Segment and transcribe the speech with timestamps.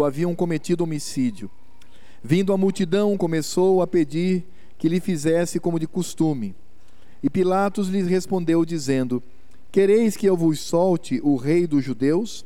[0.00, 1.50] haviam cometido homicídio.
[2.24, 4.42] Vindo a multidão, começou a pedir
[4.78, 6.54] que lhe fizesse como de costume.
[7.22, 9.22] E Pilatos lhes respondeu, dizendo:
[9.70, 12.42] Quereis que eu vos solte o rei dos judeus?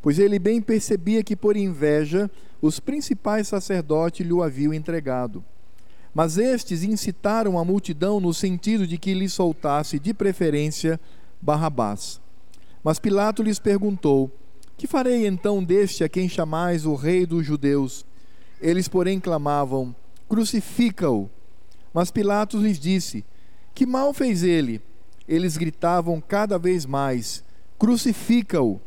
[0.00, 2.30] Pois ele bem percebia que, por inveja,
[2.62, 5.44] os principais sacerdotes lhe o haviam entregado.
[6.14, 11.00] Mas estes incitaram a multidão no sentido de que lhe soltasse, de preferência,
[11.42, 12.20] Barrabás.
[12.84, 14.30] Mas Pilato lhes perguntou:
[14.78, 18.06] Que farei então deste a quem chamais o rei dos judeus?
[18.60, 19.92] Eles, porém, clamavam:
[20.28, 21.28] Crucifica-o.
[21.92, 23.24] Mas Pilatos lhes disse:
[23.74, 24.80] Que mal fez ele?
[25.26, 27.42] Eles gritavam cada vez mais:
[27.76, 28.80] Crucifica-o.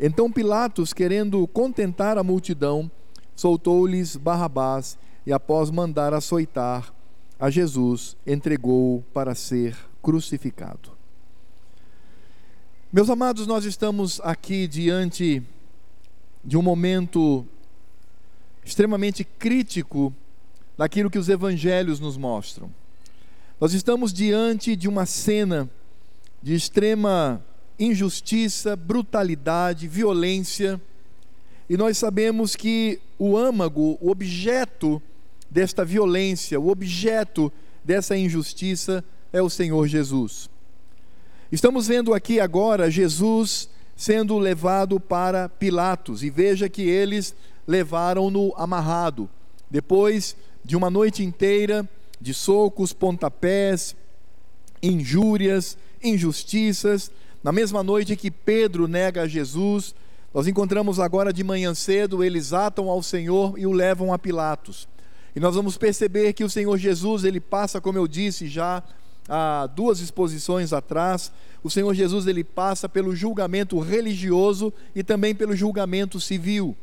[0.00, 2.90] Então Pilatos, querendo contentar a multidão,
[3.36, 6.92] soltou-lhes Barrabás e, após mandar açoitar
[7.38, 10.97] a Jesus, entregou-o para ser crucificado.
[12.90, 15.42] Meus amados, nós estamos aqui diante
[16.42, 17.44] de um momento
[18.64, 20.10] extremamente crítico
[20.74, 22.72] daquilo que os evangelhos nos mostram.
[23.60, 25.68] Nós estamos diante de uma cena
[26.42, 27.44] de extrema
[27.78, 30.80] injustiça, brutalidade, violência,
[31.68, 35.02] e nós sabemos que o âmago, o objeto
[35.50, 37.52] desta violência, o objeto
[37.84, 40.48] dessa injustiça é o Senhor Jesus.
[41.50, 47.34] Estamos vendo aqui agora Jesus sendo levado para Pilatos, e veja que eles
[47.66, 49.30] levaram-no amarrado.
[49.70, 51.88] Depois de uma noite inteira
[52.20, 53.96] de socos, pontapés,
[54.82, 57.10] injúrias, injustiças,
[57.42, 59.94] na mesma noite que Pedro nega a Jesus,
[60.34, 64.86] nós encontramos agora de manhã cedo, eles atam ao Senhor e o levam a Pilatos.
[65.34, 68.82] E nós vamos perceber que o Senhor Jesus, ele passa, como eu disse já
[69.28, 71.30] há duas exposições atrás,
[71.62, 76.76] o Senhor Jesus ele passa pelo julgamento religioso e também pelo julgamento civil.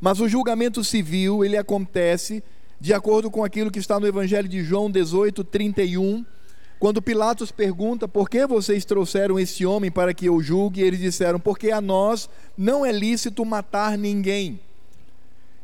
[0.00, 2.42] Mas o julgamento civil, ele acontece
[2.80, 6.24] de acordo com aquilo que está no Evangelho de João 18, 31,
[6.78, 11.40] quando Pilatos pergunta por que vocês trouxeram esse homem para que eu julgue, eles disseram:
[11.40, 14.60] porque a nós não é lícito matar ninguém.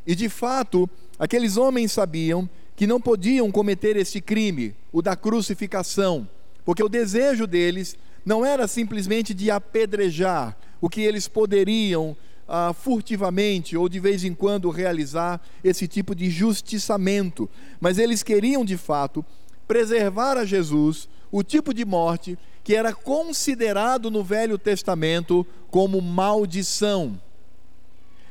[0.05, 6.27] E de fato, aqueles homens sabiam que não podiam cometer este crime, o da crucificação,
[6.63, 12.15] porque o desejo deles não era simplesmente de apedrejar, o que eles poderiam
[12.47, 17.49] ah, furtivamente ou de vez em quando realizar esse tipo de justiçamento,
[17.79, 19.25] mas eles queriam de fato
[19.67, 27.19] preservar a Jesus o tipo de morte que era considerado no Velho Testamento como maldição.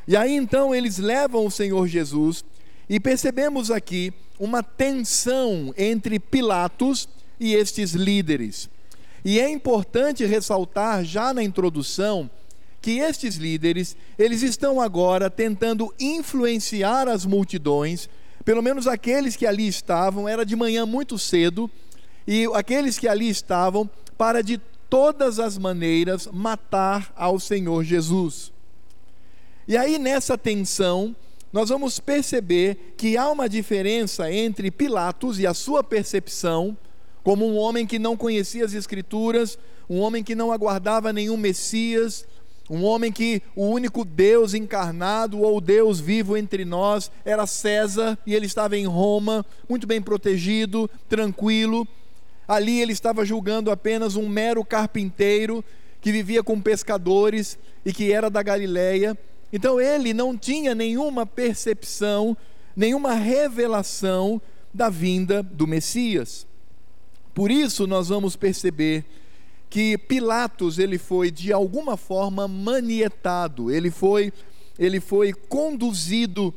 [0.07, 2.45] E aí então eles levam o Senhor Jesus
[2.89, 7.09] e percebemos aqui uma tensão entre Pilatos
[7.39, 8.69] e estes líderes.
[9.25, 12.31] E é importante ressaltar já na introdução
[12.81, 18.09] que estes líderes, eles estão agora tentando influenciar as multidões
[18.45, 21.71] pelo menos aqueles que ali estavam, era de manhã muito cedo,
[22.27, 24.59] e aqueles que ali estavam, para de
[24.89, 28.53] todas as maneiras matar ao Senhor Jesus.
[29.67, 31.17] E aí nessa tensão,
[31.55, 36.77] nós vamos perceber que há uma diferença entre Pilatos e a sua percepção,
[37.23, 39.57] como um homem que não conhecia as Escrituras,
[39.89, 42.27] um homem que não aguardava nenhum Messias,
[42.69, 48.35] um homem que o único Deus encarnado ou Deus vivo entre nós era César e
[48.35, 51.87] ele estava em Roma, muito bem protegido, tranquilo.
[52.49, 55.65] Ali ele estava julgando apenas um mero carpinteiro
[56.01, 59.17] que vivia com pescadores e que era da Galileia.
[59.53, 62.37] Então ele não tinha nenhuma percepção,
[62.75, 64.41] nenhuma revelação
[64.73, 66.47] da vinda do Messias.
[67.33, 69.05] Por isso nós vamos perceber
[69.71, 74.33] que Pilatos ele foi de alguma forma manietado, ele foi
[74.79, 76.53] ele foi conduzido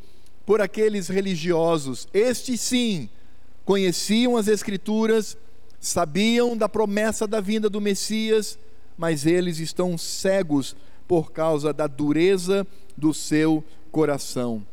[0.46, 2.08] por aqueles religiosos.
[2.14, 3.10] Estes sim
[3.66, 5.38] conheciam as escrituras,
[5.80, 8.58] sabiam da promessa da vinda do Messias,
[8.98, 10.76] mas eles estão cegos
[11.08, 14.66] por causa da dureza do seu coração.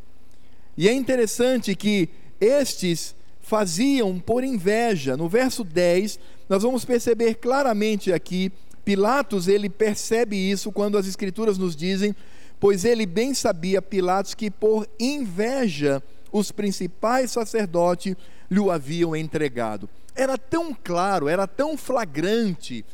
[0.76, 2.08] E é interessante que
[2.41, 5.17] estes faziam por inveja.
[5.17, 6.19] No verso 10,
[6.49, 8.50] nós vamos perceber claramente aqui,
[8.85, 12.14] Pilatos, ele percebe isso quando as escrituras nos dizem,
[12.61, 18.14] pois ele bem sabia, Pilatos, que por inveja os principais sacerdotes
[18.50, 19.88] lhe o haviam entregado.
[20.14, 22.85] Era tão claro, era tão flagrante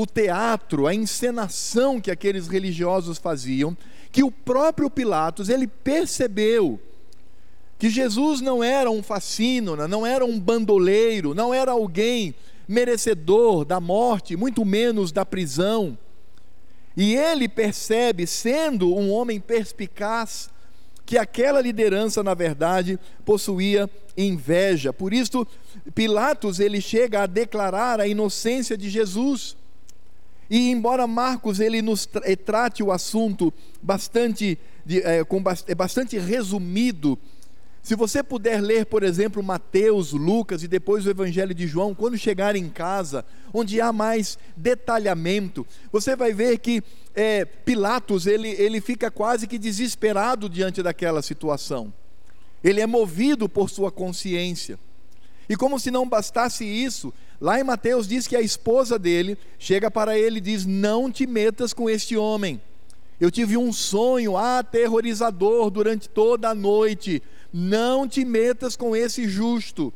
[0.00, 3.76] o teatro, a encenação que aqueles religiosos faziam,
[4.12, 6.78] que o próprio Pilatos, ele percebeu
[7.76, 12.32] que Jesus não era um fascínora, não era um bandoleiro, não era alguém
[12.68, 15.98] merecedor da morte, muito menos da prisão.
[16.96, 20.48] E ele percebe, sendo um homem perspicaz,
[21.04, 24.92] que aquela liderança, na verdade, possuía inveja.
[24.92, 25.44] Por isso,
[25.92, 29.57] Pilatos ele chega a declarar a inocência de Jesus.
[30.50, 33.52] E embora Marcos ele nos eh, trate o assunto
[33.82, 34.58] bastante,
[35.04, 37.18] é, com, é bastante resumido,
[37.88, 42.18] se você puder ler, por exemplo, Mateus, Lucas e depois o Evangelho de João, quando
[42.18, 46.82] chegar em casa, onde há mais detalhamento, você vai ver que
[47.14, 51.90] é, Pilatos ele, ele fica quase que desesperado diante daquela situação.
[52.62, 54.78] Ele é movido por sua consciência.
[55.48, 57.10] E como se não bastasse isso,
[57.40, 61.26] lá em Mateus diz que a esposa dele chega para ele e diz: Não te
[61.26, 62.60] metas com este homem.
[63.20, 67.22] Eu tive um sonho aterrorizador durante toda a noite.
[67.52, 69.92] Não te metas com esse justo.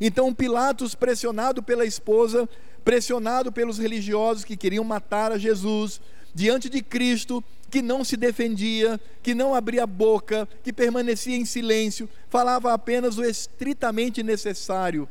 [0.00, 2.48] Então Pilatos, pressionado pela esposa,
[2.84, 6.00] pressionado pelos religiosos que queriam matar a Jesus,
[6.34, 12.08] diante de Cristo, que não se defendia, que não abria boca, que permanecia em silêncio,
[12.28, 15.08] falava apenas o estritamente necessário.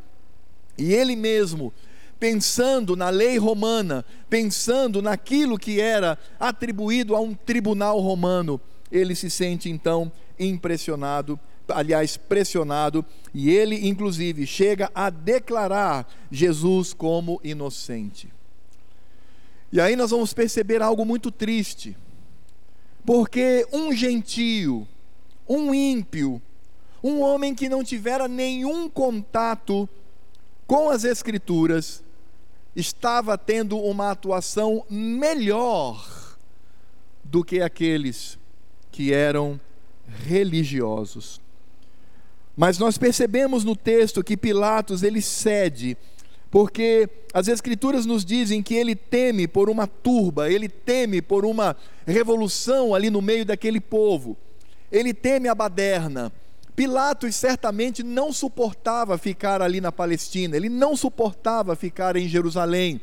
[0.78, 1.74] E ele mesmo,
[2.20, 8.60] pensando na lei romana, pensando naquilo que era atribuído a um tribunal romano,
[8.92, 17.40] ele se sente então impressionado, aliás, pressionado, e ele inclusive chega a declarar Jesus como
[17.44, 18.32] inocente.
[19.72, 21.98] E aí nós vamos perceber algo muito triste.
[23.06, 24.88] Porque um gentio,
[25.50, 26.42] um ímpio,
[27.04, 29.90] um homem que não tivera nenhum contato
[30.66, 32.04] com as Escrituras,
[32.76, 36.36] estava tendo uma atuação melhor
[37.24, 38.38] do que aqueles
[38.92, 39.60] que eram
[40.26, 41.42] religiosos.
[42.56, 45.98] Mas nós percebemos no texto que Pilatos ele cede
[46.54, 51.76] porque as Escrituras nos dizem que ele teme por uma turba, ele teme por uma
[52.06, 54.38] revolução ali no meio daquele povo,
[54.92, 56.32] ele teme a baderna.
[56.76, 63.00] Pilatos certamente não suportava ficar ali na Palestina, ele não suportava ficar em Jerusalém.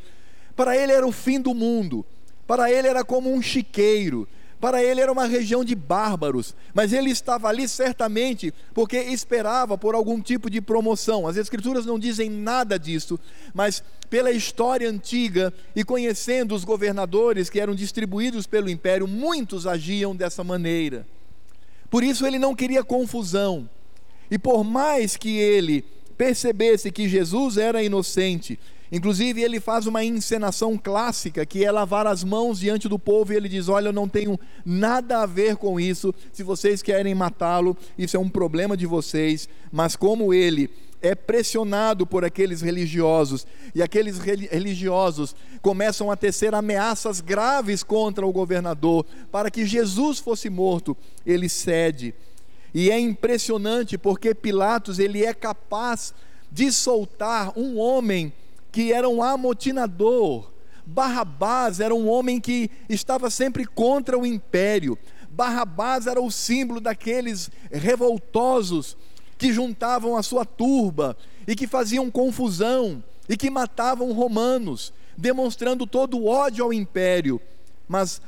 [0.56, 2.04] Para ele era o fim do mundo,
[2.46, 4.26] para ele era como um chiqueiro,
[4.60, 9.94] para ele era uma região de bárbaros, mas ele estava ali certamente porque esperava por
[9.94, 11.26] algum tipo de promoção.
[11.26, 13.18] As Escrituras não dizem nada disso,
[13.54, 20.14] mas pela história antiga e conhecendo os governadores que eram distribuídos pelo império, muitos agiam
[20.14, 21.06] dessa maneira.
[21.90, 23.68] Por isso ele não queria confusão.
[24.30, 25.84] E por mais que ele
[26.16, 28.58] percebesse que Jesus era inocente,
[28.92, 33.36] Inclusive, ele faz uma encenação clássica, que é lavar as mãos diante do povo, e
[33.36, 36.12] ele diz: Olha, eu não tenho nada a ver com isso.
[36.32, 39.48] Se vocês querem matá-lo, isso é um problema de vocês.
[39.70, 40.68] Mas como ele
[41.02, 48.32] é pressionado por aqueles religiosos, e aqueles religiosos começam a tecer ameaças graves contra o
[48.32, 52.14] governador, para que Jesus fosse morto, ele cede.
[52.72, 56.14] E é impressionante porque Pilatos ele é capaz
[56.50, 58.32] de soltar um homem
[58.70, 60.50] que era um amotinador.
[60.86, 64.98] Barrabás era um homem que estava sempre contra o império.
[65.30, 68.96] Barrabás era o símbolo daqueles revoltosos
[69.40, 71.16] que juntavam a sua turba
[71.46, 77.40] e que faziam confusão e que matavam romanos, demonstrando todo o ódio ao império.
[77.88, 78.20] Mas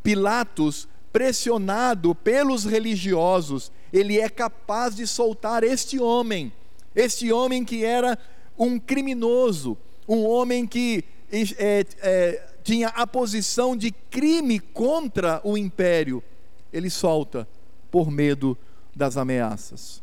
[0.00, 6.52] Pilatos, pressionado pelos religiosos, ele é capaz de soltar este homem,
[6.94, 8.16] este homem que era
[8.56, 9.76] um criminoso,
[10.08, 11.02] um homem que
[11.58, 16.22] é, é, tinha a posição de crime contra o império,
[16.72, 17.48] ele solta
[17.90, 18.56] por medo
[18.94, 20.00] das ameaças.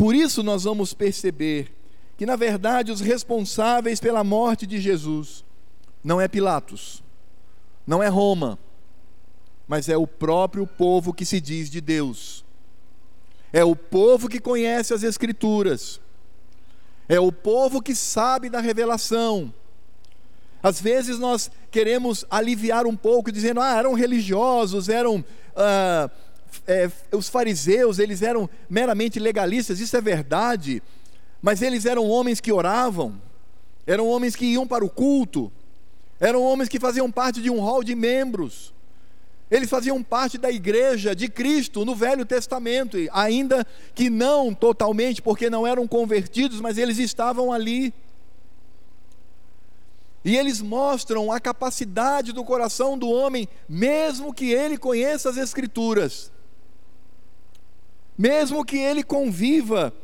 [0.00, 1.70] Por isso nós vamos perceber
[2.16, 5.44] que, na verdade, os responsáveis pela morte de Jesus
[6.02, 7.02] não é Pilatos,
[7.86, 8.58] não é Roma,
[9.68, 12.42] mas é o próprio povo que se diz de Deus.
[13.52, 16.00] É o povo que conhece as Escrituras
[17.10, 19.52] é o povo que sabe da revelação.
[20.62, 25.24] Às vezes nós queremos aliviar um pouco, dizendo, ah, eram religiosos, eram.
[25.56, 26.08] Ah,
[26.66, 30.82] é, os fariseus, eles eram meramente legalistas, isso é verdade,
[31.42, 33.20] mas eles eram homens que oravam,
[33.86, 35.50] eram homens que iam para o culto,
[36.18, 38.72] eram homens que faziam parte de um hall de membros,
[39.50, 45.50] eles faziam parte da igreja de Cristo no Velho Testamento, ainda que não totalmente, porque
[45.50, 47.92] não eram convertidos, mas eles estavam ali.
[50.24, 56.30] E eles mostram a capacidade do coração do homem, mesmo que ele conheça as Escrituras,
[58.20, 59.94] mesmo que ele conviva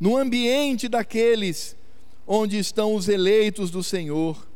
[0.00, 1.76] no ambiente daqueles
[2.26, 4.48] onde estão os eleitos do Senhor.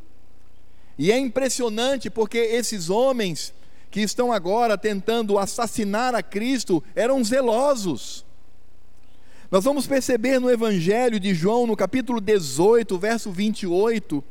[0.98, 3.52] E é impressionante porque esses homens
[3.90, 8.24] que estão agora tentando assassinar a Cristo eram zelosos.
[9.50, 14.24] Nós vamos perceber no Evangelho de João, no capítulo 18, verso 28,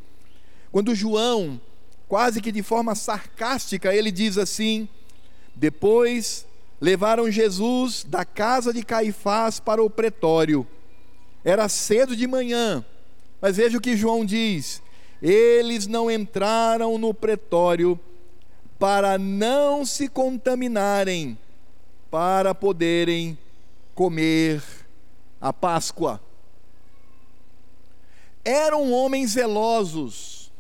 [0.72, 1.62] quando João,
[2.08, 4.90] quase que de forma sarcástica, ele diz assim:
[5.56, 6.48] Depois
[6.84, 10.68] levaram Jesus da casa de Caifás para o pretório.
[11.42, 12.84] Era cedo de manhã,
[13.40, 14.84] mas veja o que João diz:
[15.22, 17.98] Eles não entraram no pretório
[18.78, 21.38] para não se contaminarem,
[22.12, 23.38] para poderem
[23.96, 24.62] comer
[25.40, 26.20] a Páscoa.
[28.44, 30.52] Eram homens zelosos.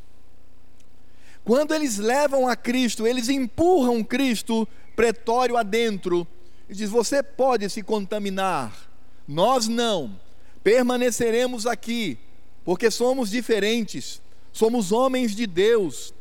[1.44, 6.28] Quando eles levam a Cristo, eles empurram Cristo pretório adentro
[6.70, 8.90] e diz: Você pode se contaminar,
[9.28, 10.20] nós não.
[10.64, 12.18] Permaneceremos aqui,
[12.64, 14.22] porque somos diferentes,
[14.52, 16.14] somos homens de Deus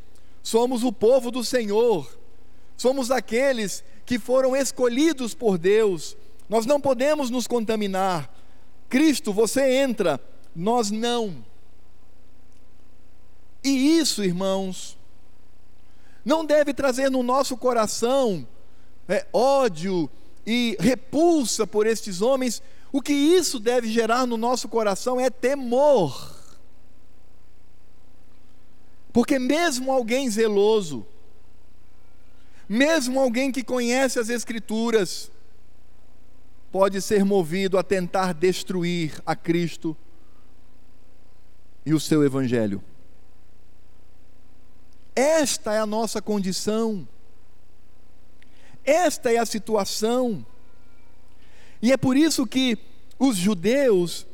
[0.42, 2.18] somos o povo do Senhor,
[2.76, 6.16] somos aqueles que foram escolhidos por Deus,
[6.48, 8.30] nós não podemos nos contaminar.
[8.88, 10.20] Cristo, você entra,
[10.54, 11.44] nós não.
[13.62, 14.98] E isso, irmãos,
[16.24, 18.46] não deve trazer no nosso coração
[19.08, 20.08] é, ódio
[20.46, 22.62] e repulsa por estes homens.
[22.92, 26.36] O que isso deve gerar no nosso coração é temor.
[29.12, 31.06] Porque mesmo alguém zeloso,
[32.68, 35.30] mesmo alguém que conhece as Escrituras,
[36.70, 39.94] pode ser movido a tentar destruir a Cristo
[41.84, 42.82] e o seu Evangelho.
[45.14, 47.06] Esta é a nossa condição,
[48.84, 50.44] esta é a situação,
[51.80, 52.78] e é por isso que
[53.18, 54.26] os judeus,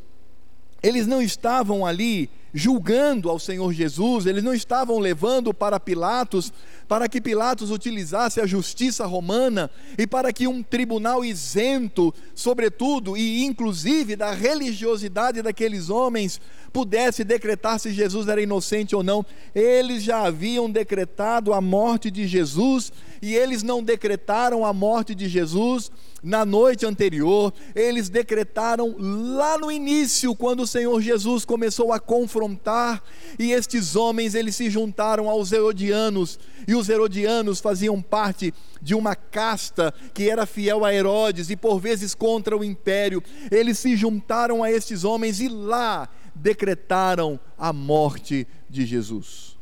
[0.82, 6.52] eles não estavam ali julgando ao Senhor Jesus, eles não estavam levando para Pilatos,
[6.86, 13.44] para que Pilatos utilizasse a justiça romana e para que um tribunal isento, sobretudo e
[13.44, 16.40] inclusive da religiosidade daqueles homens,
[16.72, 19.24] pudesse decretar se Jesus era inocente ou não.
[19.54, 25.28] Eles já haviam decretado a morte de Jesus e eles não decretaram a morte de
[25.28, 25.90] Jesus
[26.22, 33.02] na noite anterior, eles decretaram lá no início, quando o Senhor Jesus começou a confrontar,
[33.38, 39.14] e estes homens eles se juntaram aos herodianos, e os herodianos faziam parte de uma
[39.14, 43.22] casta que era fiel a Herodes e por vezes contra o império.
[43.50, 49.56] Eles se juntaram a estes homens e lá decretaram a morte de Jesus.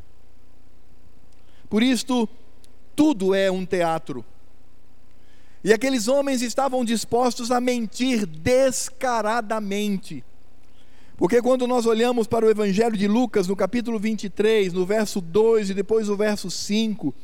[1.69, 2.29] Por isto,
[2.97, 4.25] tudo é um teatro.
[5.63, 10.25] E aqueles homens estavam dispostos a mentir descaradamente.
[11.17, 15.71] Porque quando nós olhamos para o Evangelho de Lucas, no capítulo 23, no verso 2
[15.71, 17.15] e depois o verso 5,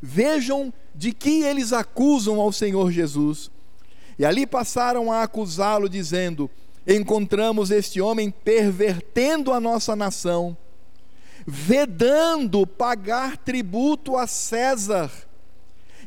[0.00, 3.50] vejam de que eles acusam ao Senhor Jesus.
[4.18, 6.48] E ali passaram a acusá-lo, dizendo:
[6.86, 10.56] Encontramos este homem pervertendo a nossa nação,
[11.46, 15.10] vedando pagar tributo a César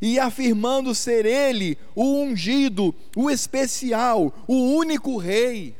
[0.01, 5.75] e afirmando ser ele o ungido, o especial, o único rei.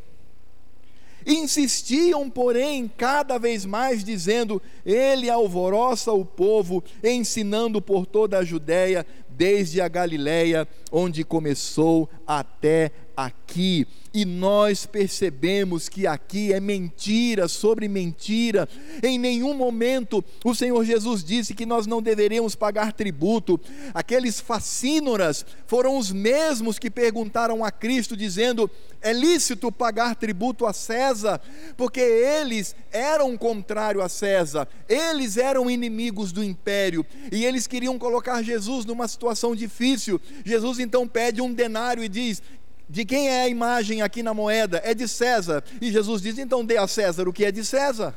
[1.26, 9.06] Insistiam, porém, cada vez mais, dizendo: Ele alvoroça o povo, ensinando por toda a Judéia,
[9.28, 17.90] desde a Galiléia, onde começou, até aqui e nós percebemos que aqui é mentira sobre
[17.90, 18.68] mentira.
[19.04, 23.60] Em nenhum momento o Senhor Jesus disse que nós não deveríamos pagar tributo.
[23.94, 30.72] Aqueles facínoras foram os mesmos que perguntaram a Cristo, dizendo: é lícito pagar tributo a
[30.72, 31.42] César?
[31.76, 38.42] Porque eles eram contrário a César, eles eram inimigos do império e eles queriam colocar
[38.42, 40.22] Jesus numa situação difícil.
[40.46, 42.42] Jesus então pede um denário e diz:
[42.90, 44.82] de quem é a imagem aqui na moeda?
[44.84, 45.64] É de César.
[45.82, 48.16] E Jesus diz: então dê a César o que é de César.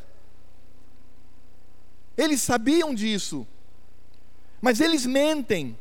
[2.17, 3.47] Eles sabiam disso,
[4.61, 5.79] mas eles mentem,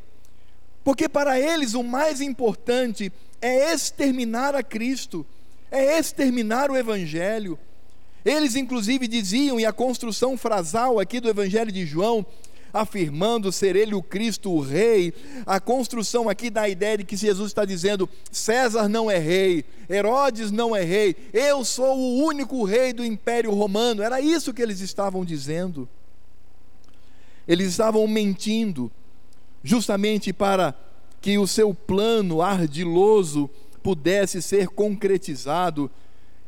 [0.84, 5.26] porque para eles o mais importante é exterminar a Cristo,
[5.70, 7.58] é exterminar o Evangelho.
[8.24, 12.24] Eles, inclusive, diziam, e a construção frasal aqui do Evangelho de João,
[12.72, 15.12] afirmando ser ele o Cristo, o rei.
[15.46, 20.50] A construção aqui da ideia de que Jesus está dizendo: César não é rei, Herodes
[20.50, 24.02] não é rei, eu sou o único rei do Império Romano.
[24.02, 25.88] Era isso que eles estavam dizendo.
[27.46, 28.90] Eles estavam mentindo,
[29.62, 30.74] justamente para
[31.20, 33.48] que o seu plano ardiloso
[33.82, 35.90] pudesse ser concretizado,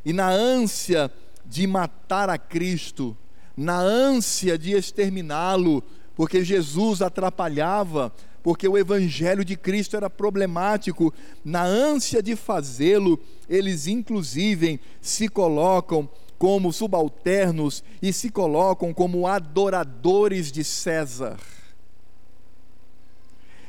[0.05, 1.11] e na ânsia
[1.47, 3.17] de matar a Cristo,
[3.57, 5.83] na ânsia de exterminá-lo,
[6.21, 8.13] porque Jesus atrapalhava
[8.43, 11.15] porque o evangelho de Cristo era problemático.
[11.43, 20.53] Na ânsia de fazê-lo, eles inclusive se colocam como subalternos e se colocam como adoradores
[20.53, 21.39] de César.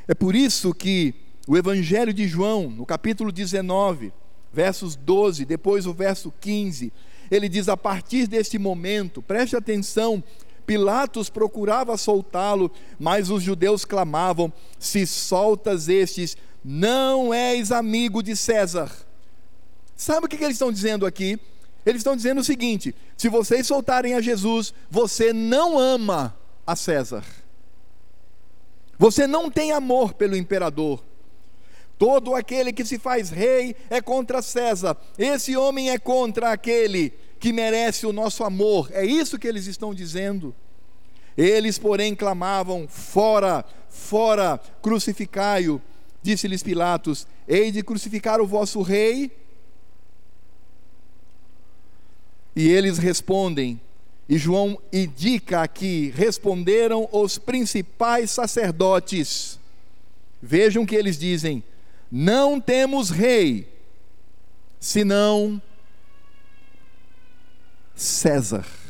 [0.06, 1.16] É por isso que
[1.48, 4.12] o Evangelho de João, no capítulo 19,
[4.52, 6.92] versos 12, depois o verso 15,
[7.32, 10.22] ele diz: a partir deste momento, preste atenção,
[10.66, 18.92] Pilatos procurava soltá-lo, mas os judeus clamavam: se soltas estes, não és amigo de César.
[19.96, 21.40] Sabe o que, eles estão dizendo aqui?
[21.86, 27.24] Eles estão dizendo o seguinte: se vocês soltarem a Jesus, você não ama a César.
[28.98, 31.04] Você não tem amor pelo imperador.
[31.98, 34.98] Todo aquele que se faz rei é contra César.
[35.18, 38.90] Esse homem é contra aquele que merece o nosso amor.
[38.94, 40.56] É isso que eles estão dizendo.
[41.36, 45.82] Eles, porém, clamavam: Fora, fora, crucificai-o.
[46.22, 49.32] Disse-lhes Pilatos: Hei de crucificar o vosso rei?
[52.56, 53.82] E eles respondem,
[54.30, 59.60] e João indica aqui: responderam os principais sacerdotes.
[60.40, 61.64] Vejam que eles dizem:
[62.12, 63.68] não temos rei,
[64.80, 65.60] senão
[68.02, 68.81] César.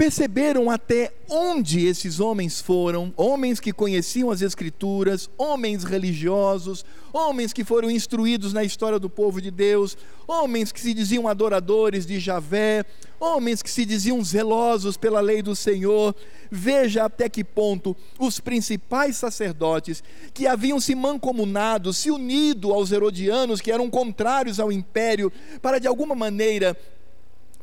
[0.00, 7.62] Perceberam até onde esses homens foram, homens que conheciam as Escrituras, homens religiosos, homens que
[7.62, 12.82] foram instruídos na história do povo de Deus, homens que se diziam adoradores de Javé,
[13.20, 16.16] homens que se diziam zelosos pela lei do Senhor.
[16.50, 20.02] Veja até que ponto os principais sacerdotes
[20.32, 25.30] que haviam se mancomunado, se unido aos herodianos, que eram contrários ao império,
[25.60, 26.74] para de alguma maneira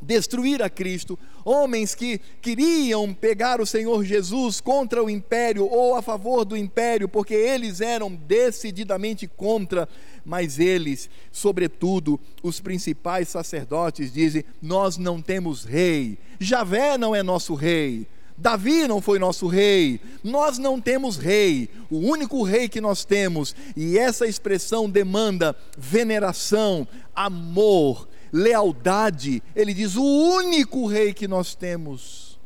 [0.01, 6.01] destruir a Cristo, homens que queriam pegar o Senhor Jesus contra o império ou a
[6.01, 9.87] favor do império, porque eles eram decididamente contra,
[10.25, 17.53] mas eles, sobretudo os principais sacerdotes, dizem: Nós não temos rei, Javé não é nosso
[17.55, 18.07] rei.
[18.37, 23.55] Davi não foi nosso rei, nós não temos rei, o único rei que nós temos,
[23.75, 29.41] e essa expressão demanda veneração, amor, lealdade.
[29.55, 32.39] Ele diz: o único rei que nós temos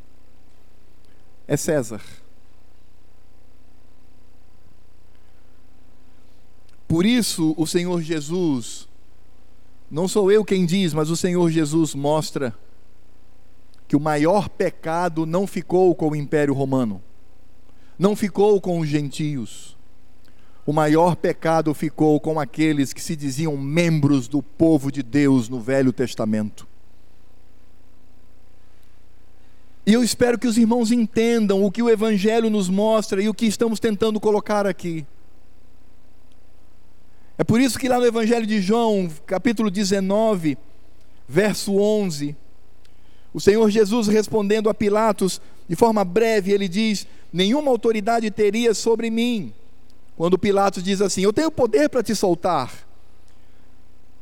[1.48, 2.02] é César.
[6.88, 8.88] Por isso, o Senhor Jesus,
[9.90, 12.54] não sou eu quem diz, mas o Senhor Jesus mostra
[13.88, 17.02] que o maior pecado não ficou com o Império Romano,
[17.98, 19.71] não ficou com os gentios,
[20.66, 25.60] o maior pecado ficou com aqueles que se diziam membros do povo de Deus no
[25.60, 26.68] Velho Testamento.
[29.86, 33.34] E eu espero que os irmãos entendam o que o Evangelho nos mostra e o
[33.34, 35.06] que estamos tentando colocar aqui.
[37.38, 40.56] É por isso que lá no Evangelho de João, capítulo 19,
[41.28, 42.36] verso 11,
[43.34, 49.10] o Senhor Jesus respondendo a Pilatos, de forma breve, ele diz: Nenhuma autoridade teria sobre
[49.10, 49.52] mim
[50.16, 52.72] quando Pilatos diz assim: Eu tenho poder para te soltar.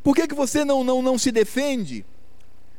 [0.03, 2.05] Por que, que você não, não, não se defende?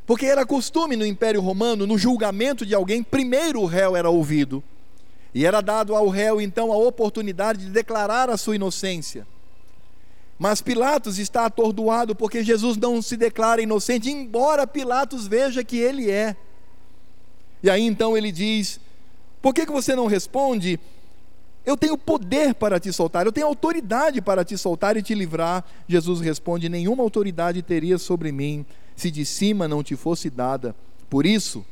[0.07, 4.62] Porque era costume no Império Romano, no julgamento de alguém, primeiro o réu era ouvido.
[5.33, 9.27] E era dado ao réu então a oportunidade de declarar a sua inocência.
[10.38, 16.11] Mas Pilatos está atordoado porque Jesus não se declara inocente, embora Pilatos veja que ele
[16.11, 16.35] é.
[17.62, 18.81] E aí então ele diz:
[19.42, 20.81] Por que, que você não responde?
[21.70, 25.64] Eu tenho poder para te soltar, eu tenho autoridade para te soltar e te livrar.
[25.87, 30.74] Jesus responde: Nenhuma autoridade teria sobre mim se de cima não te fosse dada.
[31.09, 31.64] Por isso,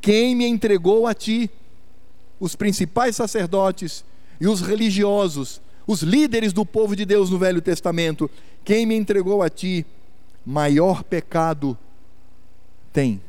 [0.00, 1.50] quem me entregou a ti,
[2.38, 4.04] os principais sacerdotes
[4.40, 8.30] e os religiosos, os líderes do povo de Deus no Velho Testamento,
[8.64, 9.84] quem me entregou a ti,
[10.46, 11.76] maior pecado
[12.92, 13.20] tem.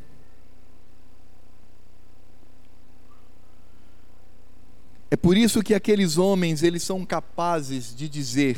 [5.11, 8.57] É por isso que aqueles homens, eles são capazes de dizer,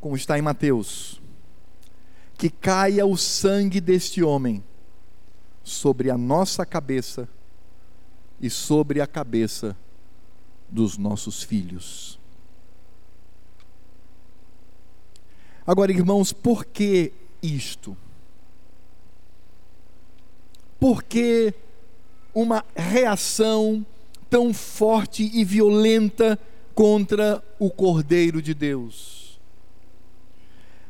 [0.00, 1.20] como está em Mateus,
[2.38, 4.64] que caia o sangue deste homem
[5.62, 7.28] sobre a nossa cabeça
[8.40, 9.76] e sobre a cabeça
[10.70, 12.18] dos nossos filhos.
[15.66, 17.96] Agora, irmãos, por que isto?
[20.78, 21.52] Por que
[22.32, 23.84] uma reação
[24.28, 26.38] tão forte e violenta
[26.74, 29.40] contra o Cordeiro de Deus.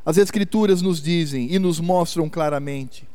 [0.05, 3.09] As Escrituras nos dizem e nos mostram claramente: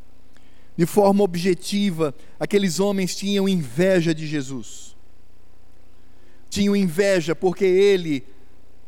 [0.77, 4.95] de forma objetiva, aqueles homens tinham inveja de Jesus.
[6.49, 8.25] Tinham inveja porque ele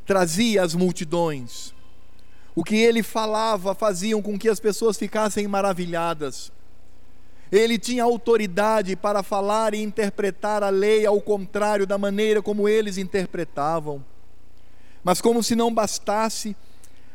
[0.05, 1.73] trazia as multidões.
[2.55, 6.51] O que ele falava faziam com que as pessoas ficassem maravilhadas.
[7.53, 12.97] Ele tinha autoridade para falar e interpretar a lei ao contrário da maneira como eles
[12.97, 14.03] interpretavam.
[15.03, 16.55] Mas, como se não bastasse,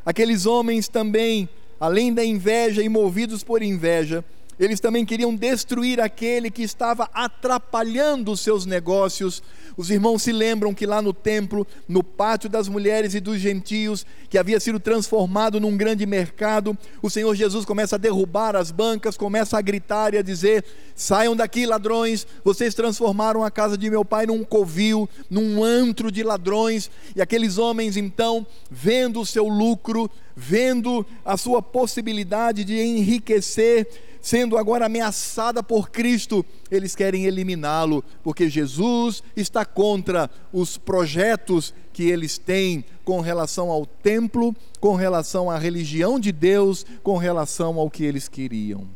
[0.05, 4.23] aqueles homens também, além da inveja e movidos por inveja,
[4.59, 9.41] eles também queriam destruir aquele que estava atrapalhando os seus negócios.
[9.77, 14.05] Os irmãos se lembram que lá no templo, no pátio das mulheres e dos gentios,
[14.29, 19.15] que havia sido transformado num grande mercado, o Senhor Jesus começa a derrubar as bancas,
[19.15, 24.03] começa a gritar e a dizer: Saiam daqui, ladrões, vocês transformaram a casa de meu
[24.03, 26.91] pai num covil, num antro de ladrões.
[27.15, 33.87] E aqueles homens, então, vendo o seu lucro, vendo a sua possibilidade de enriquecer,
[34.21, 42.03] sendo agora ameaçada por Cristo, eles querem eliminá-lo, porque Jesus está contra os projetos que
[42.03, 47.89] eles têm com relação ao templo, com relação à religião de Deus, com relação ao
[47.89, 48.87] que eles queriam.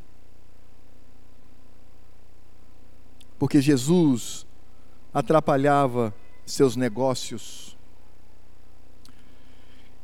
[3.37, 4.45] Porque Jesus
[5.13, 6.13] atrapalhava
[6.45, 7.72] seus negócios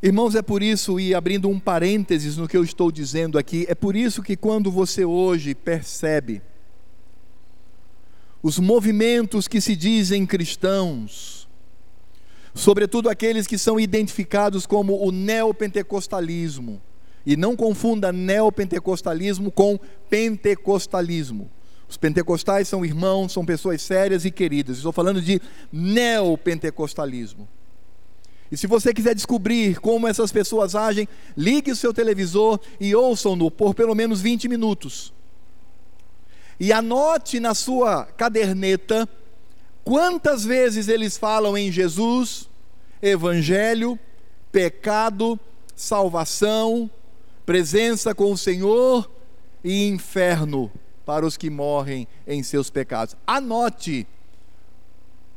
[0.01, 3.75] Irmãos, é por isso, e abrindo um parênteses no que eu estou dizendo aqui, é
[3.75, 6.41] por isso que quando você hoje percebe
[8.41, 11.49] os movimentos que se dizem cristãos,
[12.55, 16.81] sobretudo aqueles que são identificados como o neopentecostalismo,
[17.25, 19.77] e não confunda neopentecostalismo com
[20.09, 21.51] pentecostalismo.
[21.89, 24.77] Os pentecostais são irmãos, são pessoas sérias e queridas.
[24.77, 27.49] Estou falando de neopentecostalismo.
[28.51, 31.07] E se você quiser descobrir como essas pessoas agem,
[31.37, 35.13] ligue o seu televisor e ouçam-no por pelo menos 20 minutos.
[36.59, 39.07] E anote na sua caderneta
[39.83, 42.49] quantas vezes eles falam em Jesus,
[43.01, 43.97] Evangelho,
[44.51, 45.39] pecado,
[45.75, 46.89] salvação,
[47.45, 49.09] presença com o Senhor
[49.63, 50.71] e inferno
[51.05, 53.15] para os que morrem em seus pecados.
[53.25, 54.05] Anote,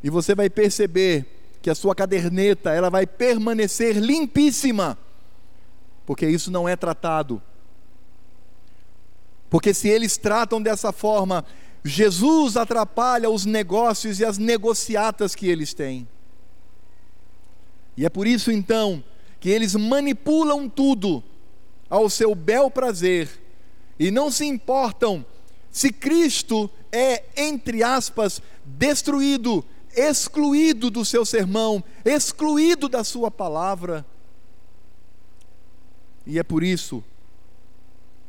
[0.03, 4.99] e você vai perceber que a sua caderneta ela vai permanecer limpíssima,
[6.05, 7.41] porque isso não é tratado.
[9.49, 11.45] Porque se eles tratam dessa forma,
[11.85, 16.09] Jesus atrapalha os negócios e as negociatas que eles têm.
[17.97, 19.03] E é por isso então
[19.39, 21.23] que eles manipulam tudo
[21.89, 23.29] ao seu bel prazer
[23.99, 25.25] e não se importam
[25.71, 29.65] se Cristo é, entre aspas, destruído
[29.97, 34.05] excluído do seu sermão, excluído da sua palavra.
[36.27, 37.03] E é por isso,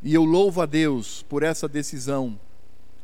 [0.01, 2.39] e eu louvo a Deus por essa decisão.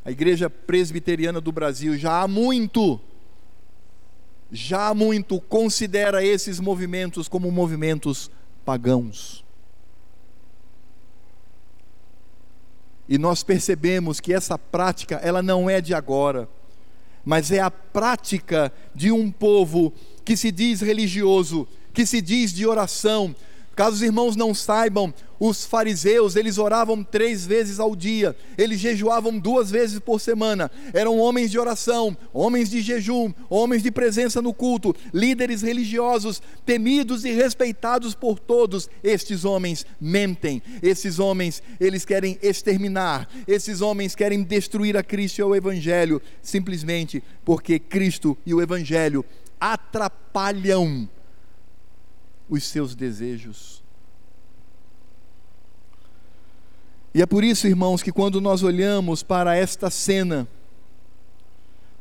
[0.04, 3.00] A Igreja Presbiteriana do Brasil já há muito,
[4.52, 8.32] já há muito considera esses movimentos como movimentos
[8.65, 9.45] pagãos.
[13.08, 16.48] E nós percebemos que essa prática, ela não é de agora
[17.29, 19.93] mas é a prática de um povo
[20.25, 23.35] que se diz religioso, que se diz de oração.
[23.75, 29.39] Caso os irmãos não saibam, os fariseus, eles oravam três vezes ao dia, eles jejuavam
[29.39, 34.53] duas vezes por semana, eram homens de oração, homens de jejum, homens de presença no
[34.53, 38.89] culto, líderes religiosos, temidos e respeitados por todos.
[39.01, 45.43] Estes homens mentem, esses homens, eles querem exterminar, esses homens querem destruir a Cristo e
[45.43, 49.23] o Evangelho, simplesmente porque Cristo e o Evangelho
[49.60, 51.08] atrapalham
[52.49, 53.83] os seus desejos.
[57.13, 60.47] E é por isso, irmãos, que quando nós olhamos para esta cena,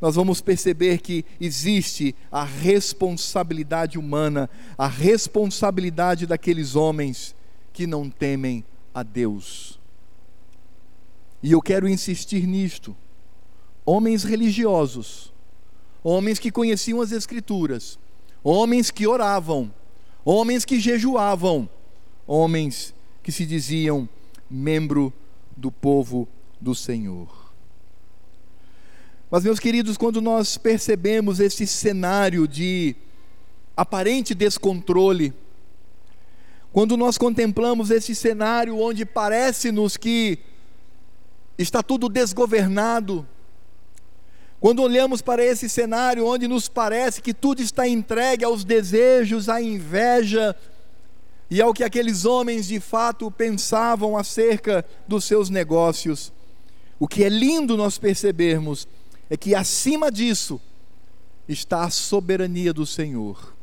[0.00, 7.34] nós vamos perceber que existe a responsabilidade humana, a responsabilidade daqueles homens
[7.72, 9.78] que não temem a Deus.
[11.42, 12.96] E eu quero insistir nisto.
[13.84, 15.32] Homens religiosos,
[16.02, 17.98] homens que conheciam as Escrituras,
[18.44, 19.72] homens que oravam,
[20.24, 21.68] homens que jejuavam,
[22.26, 24.08] homens que se diziam
[24.50, 25.12] membro
[25.56, 26.28] do povo
[26.60, 27.28] do Senhor.
[29.30, 32.96] Mas, meus queridos, quando nós percebemos esse cenário de
[33.76, 35.34] aparente descontrole,
[36.72, 40.38] quando nós contemplamos esse cenário onde parece-nos que
[41.58, 43.26] está tudo desgovernado,
[44.60, 49.62] quando olhamos para esse cenário onde nos parece que tudo está entregue aos desejos, à
[49.62, 50.54] inveja,
[51.50, 56.32] e ao que aqueles homens de fato pensavam acerca dos seus negócios.
[57.00, 58.88] o que é lindo nós percebermos
[59.30, 60.60] é que acima disso
[61.48, 63.54] está a soberania do Senhor.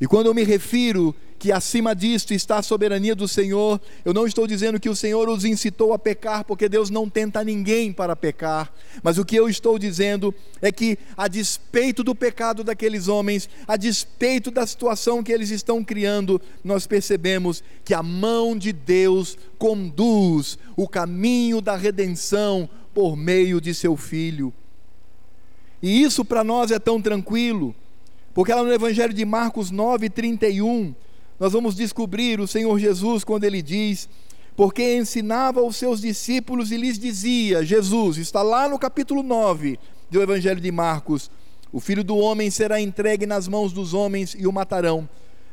[0.00, 1.14] E quando eu me refiro
[1.46, 5.28] que acima disto está a soberania do Senhor, eu não estou dizendo que o Senhor
[5.28, 9.48] os incitou a pecar, porque Deus não tenta ninguém para pecar, mas o que eu
[9.48, 15.30] estou dizendo é que, a despeito do pecado daqueles homens, a despeito da situação que
[15.30, 22.68] eles estão criando, nós percebemos que a mão de Deus conduz o caminho da redenção
[22.92, 24.52] por meio de seu Filho.
[25.80, 27.72] E isso para nós é tão tranquilo,
[28.34, 30.92] porque lá no Evangelho de Marcos 9, 31,
[31.38, 34.08] nós vamos descobrir o Senhor Jesus quando ele diz:
[34.56, 39.78] porque ensinava aos seus discípulos e lhes dizia: Jesus, está lá no capítulo 9
[40.10, 41.30] do Evangelho de Marcos:
[41.70, 45.06] o filho do homem será entregue nas mãos dos homens e o matarão,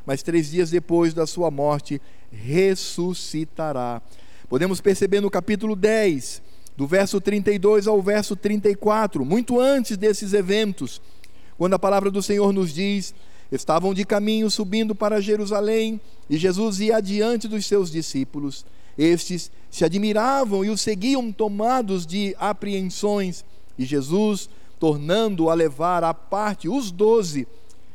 [0.06, 2.00] mas três dias depois da sua morte
[2.32, 4.00] ressuscitará.
[4.48, 6.42] Podemos perceber no capítulo 10,
[6.76, 11.00] do verso 32 ao verso 34, muito antes desses eventos,
[11.58, 13.14] quando a palavra do Senhor nos diz
[13.54, 18.66] Estavam de caminho subindo para Jerusalém e Jesus ia adiante dos seus discípulos.
[18.98, 23.44] Estes se admiravam e o seguiam tomados de apreensões.
[23.78, 27.46] E Jesus, tornando a levar à parte os doze,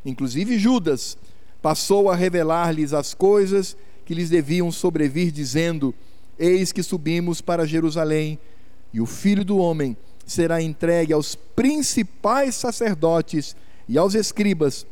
[0.06, 1.18] inclusive Judas,
[1.62, 5.94] passou a revelar-lhes as coisas que lhes deviam sobrevir, dizendo:
[6.40, 8.40] Eis que subimos para Jerusalém,
[8.94, 13.58] e o filho do homem será entregue aos principais sacerdotes
[13.90, 14.88] e aos escribas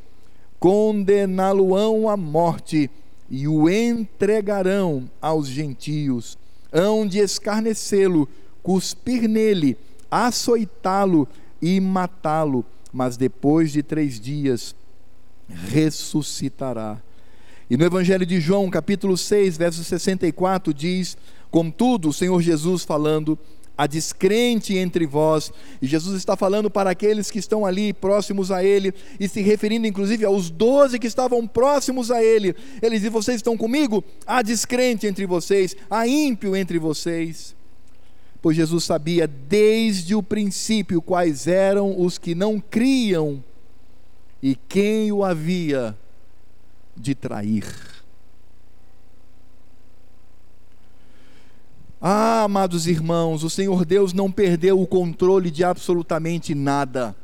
[0.59, 2.89] condená-lo-ão à morte
[3.29, 6.37] e o entregarão aos gentios.
[6.71, 8.27] Hão de escarnecê-lo,
[8.61, 9.77] cuspir nele,
[10.09, 11.27] açoitá-lo
[11.61, 14.75] e matá-lo, mas depois de três dias
[15.49, 17.01] ressuscitará.
[17.69, 21.17] E no Evangelho de João, capítulo 6, verso 64, diz:
[21.51, 23.37] Contudo, o Senhor Jesus falando,
[23.77, 25.51] a descrente entre vós.
[25.81, 29.85] E Jesus está falando para aqueles que estão ali próximos a Ele, e se referindo
[29.85, 32.55] inclusive aos doze que estavam próximos a Ele.
[32.81, 34.03] Ele diz: Vocês estão comigo?
[34.25, 37.55] Há descrente entre vocês, há ímpio entre vocês.
[38.41, 43.43] Pois Jesus sabia desde o princípio quais eram os que não criam
[44.41, 45.97] e quem o havia
[46.95, 47.96] de trair.
[51.99, 57.15] Ah, amados irmãos, o Senhor Deus não perdeu o controle de absolutamente nada.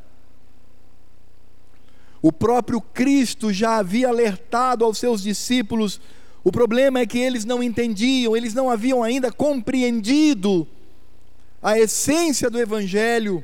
[2.22, 6.02] O próprio Cristo já havia alertado aos seus discípulos.
[6.44, 10.68] O problema é que eles não entendiam, eles não haviam ainda compreendido
[11.62, 13.44] a essência do Evangelho.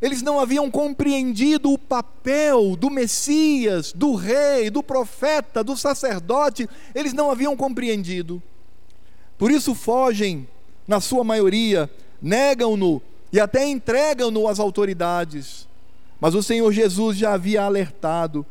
[0.00, 7.12] Eles não haviam compreendido o papel do Messias, do rei, do profeta, do sacerdote, eles
[7.12, 8.42] não haviam compreendido.
[9.42, 10.46] Por isso fogem,
[10.86, 11.90] na sua maioria,
[12.22, 13.02] negam-no
[13.32, 15.66] e até entregam-no às autoridades.
[16.20, 18.46] Mas o Senhor Jesus já havia alertado.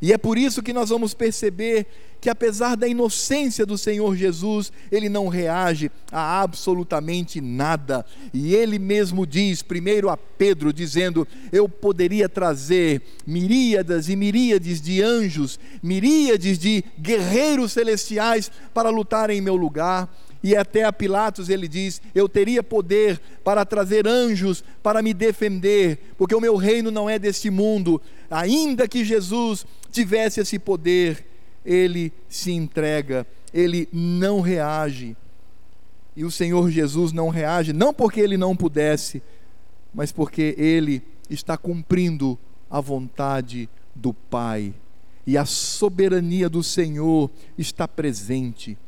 [0.00, 1.86] E é por isso que nós vamos perceber
[2.20, 8.04] que, apesar da inocência do Senhor Jesus, ele não reage a absolutamente nada.
[8.32, 15.02] E ele mesmo diz, primeiro a Pedro, dizendo: Eu poderia trazer miríadas e miríades de
[15.02, 20.08] anjos, miríades de guerreiros celestiais para lutar em meu lugar.
[20.42, 25.98] E até a Pilatos ele diz: Eu teria poder para trazer anjos para me defender,
[26.16, 28.00] porque o meu reino não é deste mundo.
[28.30, 31.26] Ainda que Jesus tivesse esse poder,
[31.64, 35.16] ele se entrega, ele não reage.
[36.16, 39.22] E o Senhor Jesus não reage, não porque ele não pudesse,
[39.94, 42.38] mas porque ele está cumprindo
[42.70, 44.74] a vontade do Pai.
[45.26, 48.78] E a soberania do Senhor está presente.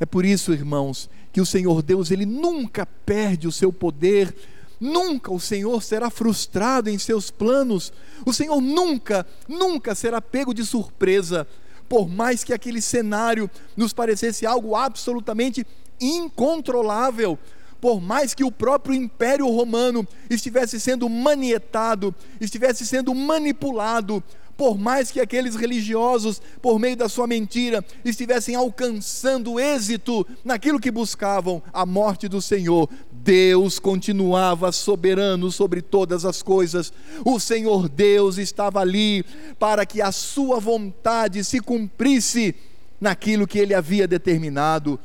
[0.00, 4.34] É por isso, irmãos, que o Senhor Deus, ele nunca perde o seu poder,
[4.80, 7.92] nunca o Senhor será frustrado em seus planos.
[8.24, 11.46] O Senhor nunca, nunca será pego de surpresa
[11.88, 15.66] por mais que aquele cenário nos parecesse algo absolutamente
[16.00, 17.38] incontrolável,
[17.80, 24.22] por mais que o próprio Império Romano estivesse sendo manietado, estivesse sendo manipulado,
[24.58, 30.90] por mais que aqueles religiosos, por meio da sua mentira, estivessem alcançando êxito naquilo que
[30.90, 36.92] buscavam, a morte do Senhor, Deus continuava soberano sobre todas as coisas.
[37.24, 39.24] O Senhor Deus estava ali
[39.60, 42.52] para que a sua vontade se cumprisse
[43.00, 44.98] naquilo que ele havia determinado.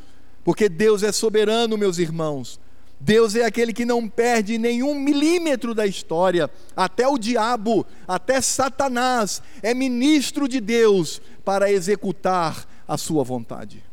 [0.44, 2.60] Porque Deus é soberano, meus irmãos.
[3.04, 6.50] Deus é aquele que não perde nenhum milímetro da história.
[6.74, 13.84] Até o diabo, até Satanás é ministro de Deus para executar a sua vontade.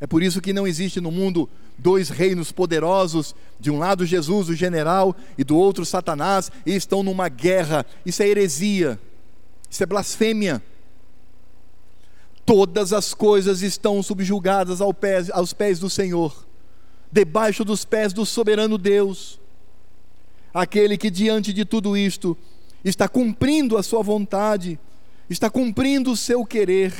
[0.00, 1.46] É por isso que não existe no mundo
[1.76, 7.02] dois reinos poderosos, de um lado Jesus, o general, e do outro Satanás, e estão
[7.02, 7.84] numa guerra.
[8.06, 8.98] Isso é heresia,
[9.68, 10.62] isso é blasfêmia.
[12.52, 14.92] Todas as coisas estão subjugadas ao
[15.32, 16.44] aos pés do Senhor,
[17.12, 19.38] debaixo dos pés do soberano Deus,
[20.52, 22.36] aquele que diante de tudo isto
[22.84, 24.80] está cumprindo a sua vontade,
[25.28, 26.92] está cumprindo o seu querer.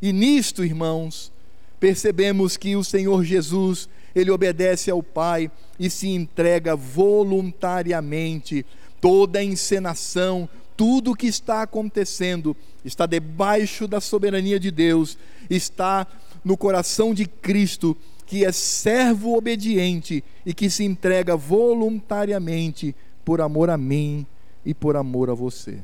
[0.00, 1.32] E nisto, irmãos,
[1.80, 8.64] percebemos que o Senhor Jesus, ele obedece ao Pai e se entrega voluntariamente.
[9.00, 15.16] Toda a encenação, tudo o que está acontecendo está debaixo da soberania de Deus,
[15.48, 16.06] está
[16.44, 23.70] no coração de Cristo, que é servo obediente e que se entrega voluntariamente por amor
[23.70, 24.26] a mim
[24.64, 25.80] e por amor a você.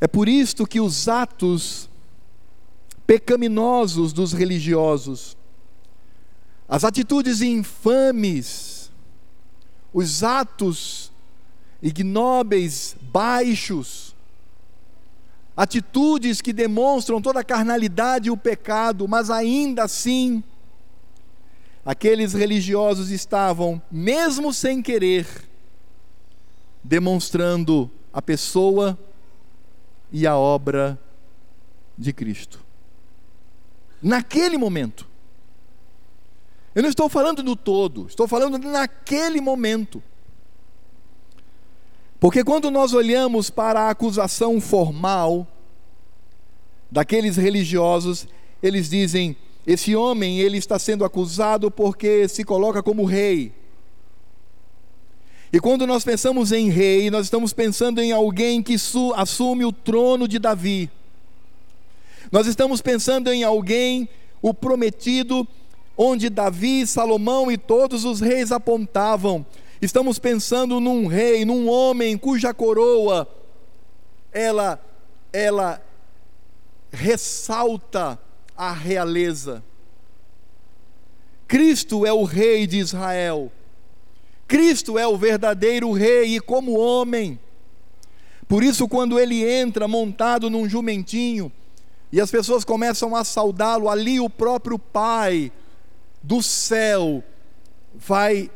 [0.00, 1.88] É por isto que os atos
[3.06, 5.36] pecaminosos dos religiosos,
[6.68, 8.69] as atitudes infames,
[9.92, 11.12] os atos
[11.82, 14.14] ignóbeis, baixos,
[15.56, 20.42] atitudes que demonstram toda a carnalidade e o pecado, mas ainda assim,
[21.84, 25.26] aqueles religiosos estavam, mesmo sem querer,
[26.82, 28.98] demonstrando a pessoa
[30.12, 30.98] e a obra
[31.96, 32.70] de Cristo
[34.02, 35.06] naquele momento.
[36.74, 40.02] Eu não estou falando no todo, estou falando naquele momento.
[42.20, 45.46] Porque quando nós olhamos para a acusação formal
[46.90, 48.28] daqueles religiosos,
[48.62, 53.52] eles dizem: esse homem ele está sendo acusado porque se coloca como rei.
[55.52, 58.76] E quando nós pensamos em rei, nós estamos pensando em alguém que
[59.16, 60.88] assume o trono de Davi.
[62.30, 64.08] Nós estamos pensando em alguém,
[64.40, 65.46] o prometido,
[66.02, 69.44] onde Davi, Salomão e todos os reis apontavam.
[69.82, 73.28] Estamos pensando num rei, num homem cuja coroa
[74.32, 74.80] ela
[75.30, 75.82] ela
[76.90, 78.18] ressalta
[78.56, 79.62] a realeza.
[81.46, 83.52] Cristo é o rei de Israel.
[84.48, 87.38] Cristo é o verdadeiro rei e como homem.
[88.48, 91.52] Por isso quando ele entra montado num jumentinho,
[92.10, 95.52] e as pessoas começam a saudá-lo, ali o próprio Pai
[96.22, 97.24] do céu
[97.94, 98.50] vai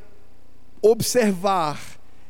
[0.82, 1.80] observar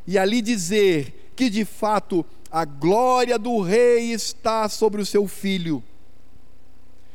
[0.06, 5.82] e ali dizer que de fato a glória do rei está sobre o seu filho.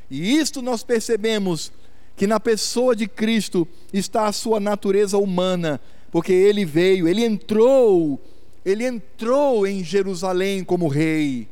[0.09, 1.71] E isto nós percebemos
[2.15, 5.79] que na pessoa de Cristo está a sua natureza humana,
[6.11, 8.19] porque ele veio, ele entrou,
[8.65, 11.47] ele entrou em Jerusalém como rei.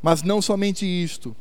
[0.00, 1.34] Mas não somente isto.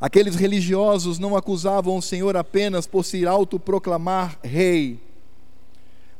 [0.00, 5.00] Aqueles religiosos não acusavam o Senhor apenas por se autoproclamar rei,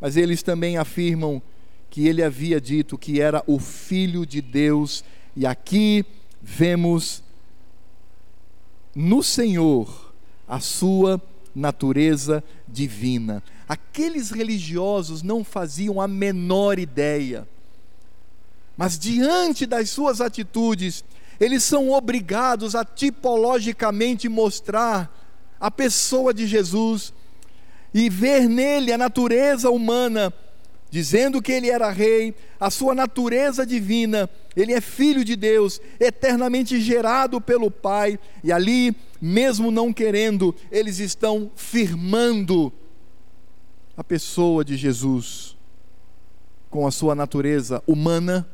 [0.01, 1.41] mas eles também afirmam
[1.89, 5.05] que ele havia dito que era o Filho de Deus,
[5.37, 6.05] e aqui
[6.43, 7.23] vemos
[8.95, 10.13] no Senhor
[10.47, 11.23] a sua
[11.55, 13.43] natureza divina.
[13.69, 17.47] Aqueles religiosos não faziam a menor ideia
[18.79, 21.05] mas diante das suas atitudes,
[21.41, 25.15] eles são obrigados a tipologicamente mostrar
[25.61, 27.13] a pessoa de Jesus
[27.93, 30.33] e ver nele a natureza humana,
[30.91, 36.81] dizendo que ele era rei, a sua natureza divina, ele é filho de Deus, eternamente
[36.81, 42.73] gerado pelo Pai, e ali, mesmo não querendo, eles estão firmando
[43.97, 45.57] a pessoa de Jesus
[46.71, 48.49] com a sua natureza humana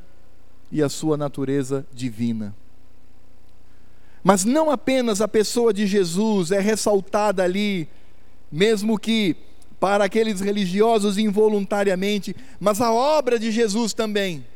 [0.71, 2.55] e a sua natureza divina.
[4.25, 7.87] Mas não apenas a pessoa de Jesus é ressaltada ali,
[8.51, 9.37] mesmo que
[9.79, 14.47] para aqueles religiosos involuntariamente, mas a obra de Jesus também.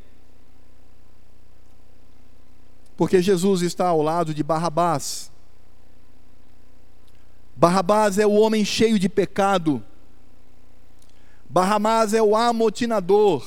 [2.97, 5.31] Porque Jesus está ao lado de Barrabás.
[7.55, 9.85] Barrabás é o homem cheio de pecado.
[11.47, 13.47] Barrabás é o amotinador.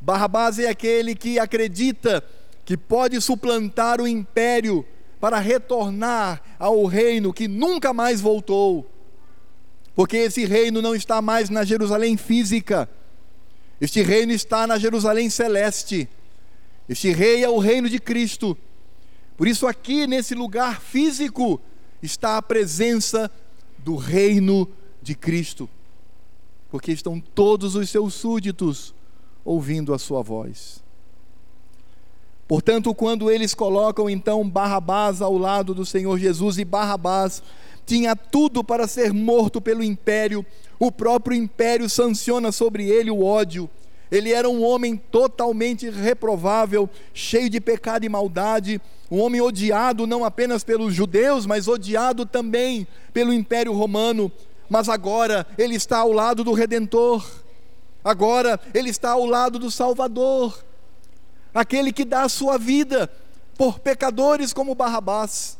[0.00, 2.24] Barrabás é aquele que acredita
[2.64, 4.84] que pode suplantar o império
[5.20, 8.90] para retornar ao reino que nunca mais voltou.
[9.94, 12.88] Porque esse reino não está mais na Jerusalém física,
[13.80, 16.08] este reino está na Jerusalém celeste.
[16.88, 18.56] Este rei é o reino de Cristo.
[19.36, 21.60] Por isso, aqui nesse lugar físico,
[22.02, 23.30] está a presença
[23.78, 24.68] do reino
[25.02, 25.68] de Cristo,
[26.70, 28.94] porque estão todos os seus súditos
[29.44, 30.83] ouvindo a sua voz.
[32.46, 37.42] Portanto, quando eles colocam então Barrabás ao lado do Senhor Jesus, e Barrabás
[37.86, 40.44] tinha tudo para ser morto pelo império,
[40.78, 43.68] o próprio império sanciona sobre ele o ódio.
[44.10, 48.80] Ele era um homem totalmente reprovável, cheio de pecado e maldade,
[49.10, 54.30] um homem odiado não apenas pelos judeus, mas odiado também pelo império romano.
[54.68, 57.24] Mas agora ele está ao lado do redentor,
[58.04, 60.62] agora ele está ao lado do Salvador
[61.54, 63.08] aquele que dá a sua vida
[63.56, 65.56] por pecadores como Barrabás.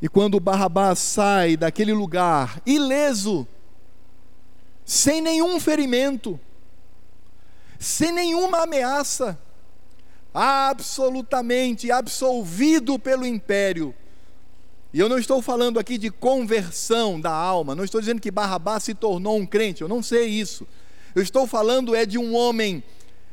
[0.00, 3.46] E quando Barrabás sai daquele lugar ileso,
[4.84, 6.40] sem nenhum ferimento,
[7.78, 9.38] sem nenhuma ameaça,
[10.34, 13.94] absolutamente absolvido pelo império.
[14.92, 18.82] E eu não estou falando aqui de conversão da alma, não estou dizendo que Barrabás
[18.82, 20.66] se tornou um crente, eu não sei isso.
[21.14, 22.82] Eu estou falando é de um homem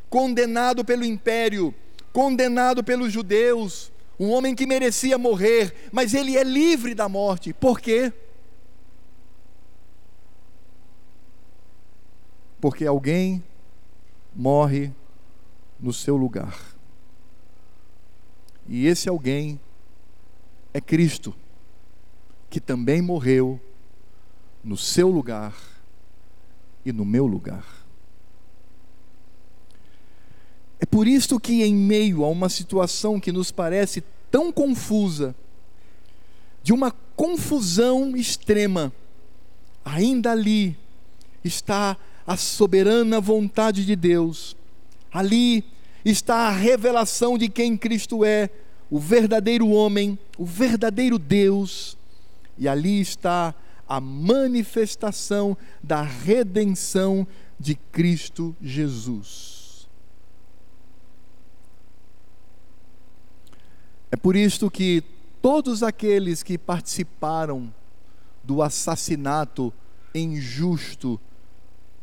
[0.10, 1.74] condenado pelo império,
[2.12, 7.54] condenado pelos judeus, um homem que merecia morrer, mas ele é livre da morte.
[7.54, 8.12] Por quê?
[12.60, 13.42] Porque alguém
[14.36, 14.92] morre
[15.80, 16.60] no seu lugar.
[18.68, 19.60] E esse alguém
[20.74, 21.34] é Cristo,
[22.50, 23.60] que também morreu
[24.64, 25.56] no seu lugar
[26.90, 27.66] e no meu lugar.
[30.80, 35.36] É por isso que, em meio a uma situação que nos parece tão confusa,
[36.64, 38.94] de uma confusão extrema,
[39.84, 40.78] ainda ali
[41.44, 44.56] está a soberana vontade de Deus,
[45.12, 45.66] ali
[46.06, 48.50] está a revelação de quem Cristo é,
[48.90, 51.98] o verdadeiro homem, o verdadeiro Deus,
[52.58, 53.56] e ali está a
[53.98, 57.26] manifestação da redenção
[57.58, 59.88] de Cristo Jesus.
[64.12, 65.04] É por isto que
[65.42, 67.74] todos aqueles que participaram
[68.44, 69.74] do assassinato
[70.14, 71.20] injusto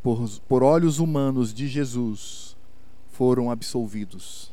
[0.01, 2.55] por, por olhos humanos de Jesus
[3.11, 4.51] foram absolvidos.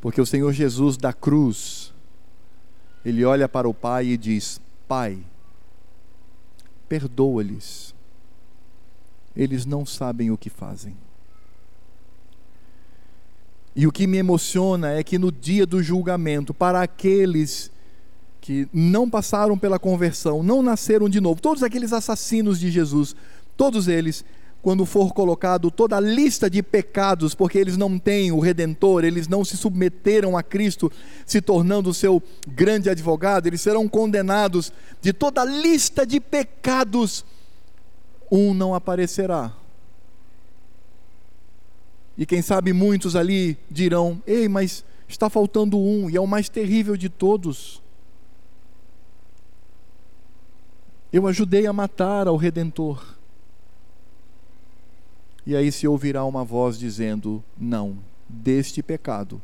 [0.00, 1.92] Porque o Senhor Jesus da cruz,
[3.04, 4.60] ele olha para o Pai e diz:
[4.96, 5.18] Pai,
[6.88, 7.92] perdoa-lhes,
[9.34, 10.96] eles não sabem o que fazem.
[13.74, 17.72] E o que me emociona é que no dia do julgamento, para aqueles
[18.40, 23.16] que não passaram pela conversão, não nasceram de novo, todos aqueles assassinos de Jesus,
[23.56, 24.24] todos eles
[24.64, 29.28] quando for colocado toda a lista de pecados, porque eles não têm o redentor, eles
[29.28, 30.90] não se submeteram a Cristo,
[31.26, 37.26] se tornando o seu grande advogado, eles serão condenados de toda a lista de pecados,
[38.32, 39.52] um não aparecerá.
[42.16, 46.48] E quem sabe muitos ali dirão: "Ei, mas está faltando um, e é o mais
[46.48, 47.82] terrível de todos".
[51.12, 53.13] Eu ajudei a matar ao redentor.
[55.46, 59.42] E aí se ouvirá uma voz dizendo: Não, deste pecado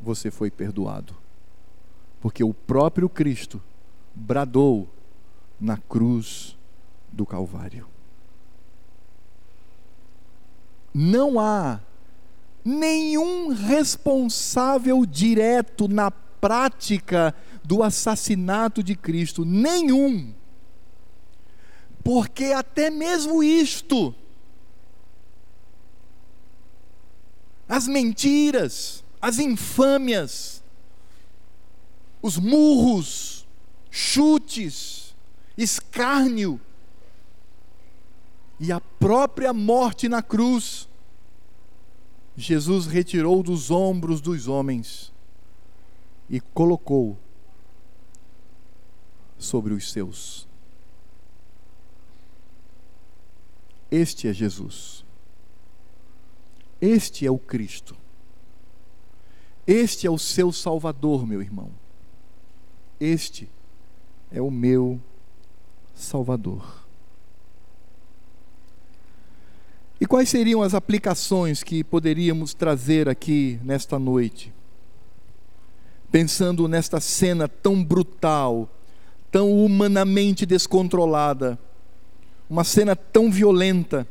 [0.00, 1.16] você foi perdoado.
[2.20, 3.62] Porque o próprio Cristo
[4.14, 4.88] bradou
[5.60, 6.56] na cruz
[7.12, 7.86] do Calvário.
[10.94, 11.80] Não há
[12.64, 20.32] nenhum responsável direto na prática do assassinato de Cristo, nenhum.
[22.02, 24.14] Porque até mesmo isto
[27.68, 30.62] as mentiras, as infâmias,
[32.22, 33.46] os murros,
[33.90, 35.14] chutes,
[35.56, 36.60] escárnio
[38.58, 40.88] e a própria morte na cruz.
[42.36, 45.12] Jesus retirou dos ombros dos homens
[46.30, 47.18] e colocou
[49.36, 50.46] sobre os seus.
[53.90, 55.04] Este é Jesus.
[56.80, 57.96] Este é o Cristo.
[59.66, 61.70] Este é o seu Salvador, meu irmão.
[63.00, 63.48] Este
[64.32, 65.00] é o meu
[65.94, 66.86] Salvador.
[70.00, 74.52] E quais seriam as aplicações que poderíamos trazer aqui nesta noite?
[76.10, 78.68] Pensando nesta cena tão brutal,
[79.30, 81.58] tão humanamente descontrolada,
[82.48, 84.06] uma cena tão violenta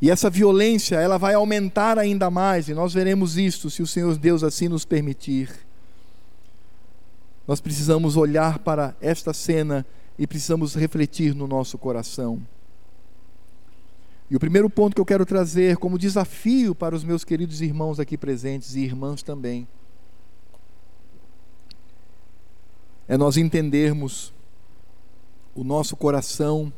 [0.00, 4.16] e essa violência, ela vai aumentar ainda mais, e nós veremos isto se o Senhor
[4.18, 5.50] Deus assim nos permitir.
[7.46, 9.86] Nós precisamos olhar para esta cena
[10.18, 12.42] e precisamos refletir no nosso coração.
[14.28, 18.00] E o primeiro ponto que eu quero trazer como desafio para os meus queridos irmãos
[18.00, 19.68] aqui presentes e irmãs também
[23.08, 24.32] é nós entendermos
[25.54, 26.72] o nosso coração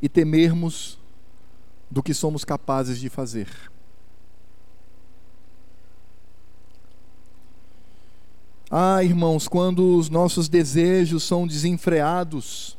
[0.00, 0.98] e temermos
[1.90, 3.48] do que somos capazes de fazer.
[8.70, 12.76] Ah, irmãos, quando os nossos desejos são desenfreados,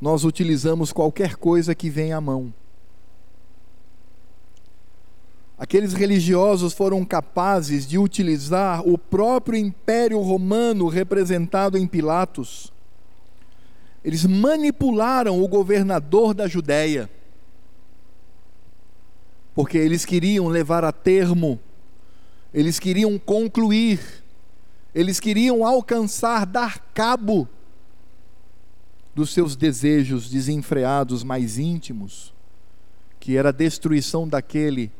[0.00, 2.52] nós utilizamos qualquer coisa que vem à mão.
[5.58, 12.72] Aqueles religiosos foram capazes de utilizar o próprio Império Romano representado em Pilatos.
[14.04, 17.10] Eles manipularam o governador da Judéia,
[19.54, 21.58] porque eles queriam levar a termo,
[22.54, 24.00] eles queriam concluir,
[24.94, 27.48] eles queriam alcançar, dar cabo
[29.14, 32.32] dos seus desejos desenfreados mais íntimos,
[33.18, 34.92] que era a destruição daquele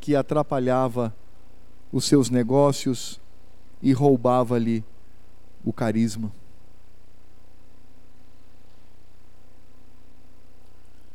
[0.00, 1.14] que atrapalhava
[1.92, 3.20] os seus negócios
[3.82, 4.82] e roubava-lhe
[5.62, 6.32] o carisma.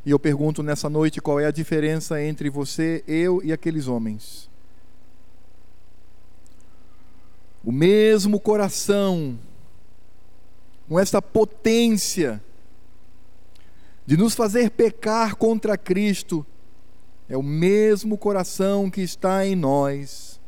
[0.04, 4.48] E eu pergunto nessa noite qual é a diferença entre você, eu e aqueles homens.
[7.62, 9.38] O mesmo coração
[10.90, 12.42] com esta potência
[14.04, 16.44] de nos fazer pecar contra Cristo,
[17.28, 20.40] é o mesmo coração que está em nós.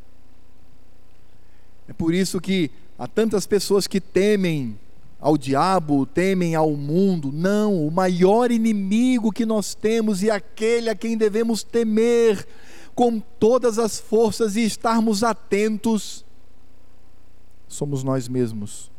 [1.87, 4.77] É por isso que há tantas pessoas que temem
[5.23, 7.31] ao diabo, temem ao mundo.
[7.31, 12.45] Não, o maior inimigo que nós temos e aquele a quem devemos temer
[12.93, 16.25] com todas as forças e estarmos atentos
[17.69, 18.91] somos nós mesmos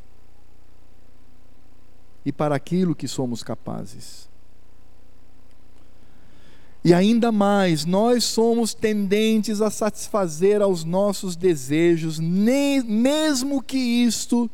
[2.24, 4.26] e para aquilo que somos capazes.
[6.82, 14.50] E ainda mais, nós somos tendentes a satisfazer aos nossos desejos, nem, mesmo que isto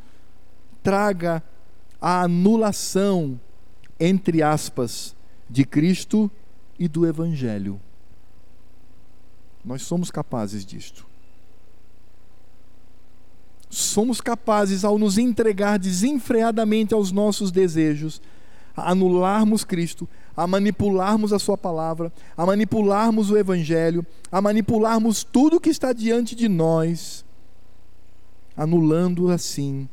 [0.83, 1.43] traga
[2.01, 3.39] a anulação,
[3.99, 5.15] entre aspas,
[5.49, 6.31] de Cristo
[6.79, 7.81] e do Evangelho.
[9.65, 11.11] Nós somos capazes disto
[13.71, 18.21] somos capazes, ao nos entregar desenfreadamente aos nossos desejos,
[18.77, 25.61] a anularmos Cristo, a manipularmos a Sua palavra, a manipularmos o Evangelho, a manipularmos tudo
[25.61, 27.25] que está diante de nós,
[28.57, 29.89] anulando assim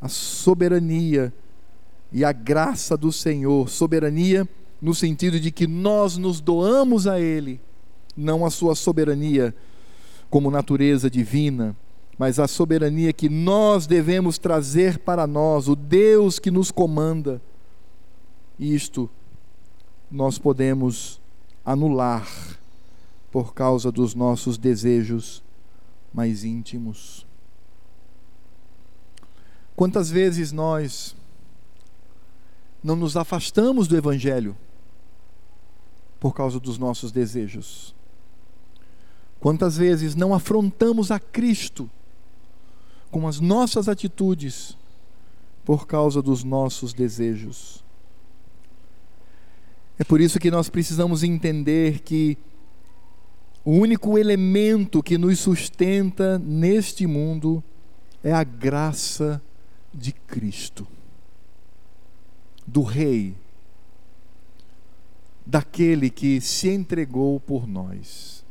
[0.00, 1.32] a soberania
[2.12, 3.68] e a graça do Senhor.
[3.68, 4.48] Soberania
[4.80, 7.60] no sentido de que nós nos doamos a Ele,
[8.16, 9.54] não a Sua soberania
[10.30, 11.76] como natureza divina
[12.20, 17.40] mas a soberania que nós devemos trazer para nós, o Deus que nos comanda.
[18.58, 19.08] Isto
[20.10, 21.18] nós podemos
[21.64, 22.28] anular
[23.32, 25.42] por causa dos nossos desejos
[26.12, 27.26] mais íntimos.
[29.80, 31.16] Quantas vezes nós
[32.84, 34.54] não nos afastamos do Evangelho
[36.20, 37.94] por causa dos nossos desejos?
[39.40, 41.88] Quantas vezes não afrontamos a Cristo
[43.10, 44.76] com as nossas atitudes
[45.64, 47.82] por causa dos nossos desejos.
[49.98, 52.36] É por isso que nós precisamos entender que
[53.64, 57.64] o único elemento que nos sustenta neste mundo
[58.22, 59.40] é a graça
[60.00, 60.88] de Cristo,
[62.66, 63.36] do Rei,
[65.44, 68.42] daquele que se entregou por nós.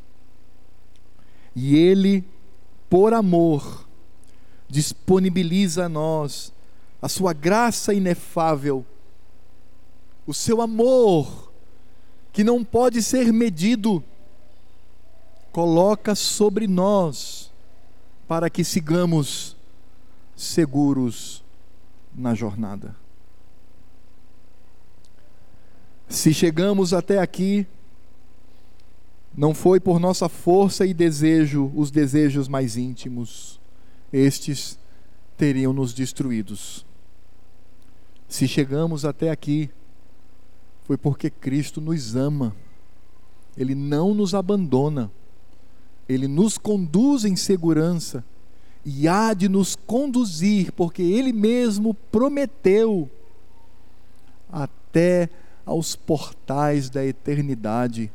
[1.56, 2.24] E Ele,
[2.88, 3.88] por amor,
[4.68, 6.54] disponibiliza a nós
[7.02, 8.86] a sua graça inefável,
[10.28, 11.52] o seu amor,
[12.32, 14.04] que não pode ser medido,
[15.52, 17.52] coloca sobre nós,
[18.28, 19.58] para que sigamos
[20.40, 21.44] seguros
[22.16, 22.96] na jornada.
[26.08, 27.68] Se chegamos até aqui,
[29.36, 33.60] não foi por nossa força e desejo, os desejos mais íntimos
[34.14, 34.80] estes
[35.38, 36.86] teriam nos destruídos.
[38.28, 39.70] Se chegamos até aqui,
[40.84, 42.56] foi porque Cristo nos ama,
[43.58, 45.12] Ele não nos abandona,
[46.08, 48.24] Ele nos conduz em segurança
[48.86, 53.10] e há de nos conduzir, porque Ele mesmo prometeu
[54.52, 55.30] até
[55.66, 58.12] aos portais da eternidade,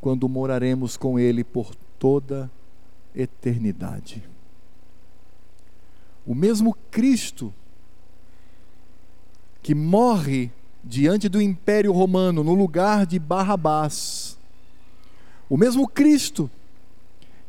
[0.00, 2.50] quando moraremos com Ele por toda
[3.14, 4.22] eternidade.
[6.26, 7.52] O mesmo Cristo
[9.62, 10.50] que morre
[10.82, 14.38] diante do Império Romano, no lugar de Barrabás.
[15.48, 16.50] O mesmo Cristo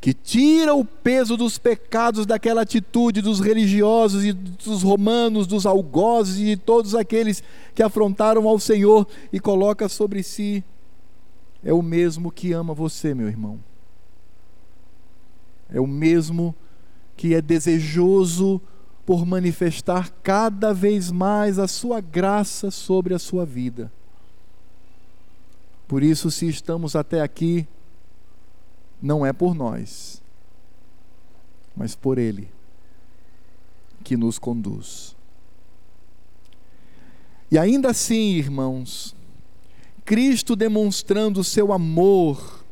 [0.01, 6.39] que tira o peso dos pecados daquela atitude dos religiosos e dos romanos, dos algozes
[6.39, 7.43] e de todos aqueles
[7.75, 10.63] que afrontaram ao Senhor e coloca sobre si,
[11.63, 13.59] é o mesmo que ama você, meu irmão.
[15.71, 16.55] É o mesmo
[17.15, 18.59] que é desejoso
[19.05, 23.91] por manifestar cada vez mais a sua graça sobre a sua vida.
[25.87, 27.67] Por isso, se estamos até aqui,
[29.01, 30.21] não é por nós,
[31.75, 32.49] mas por Ele
[34.03, 35.15] que nos conduz.
[37.49, 39.15] E ainda assim, irmãos,
[40.05, 42.63] Cristo demonstrando seu amor,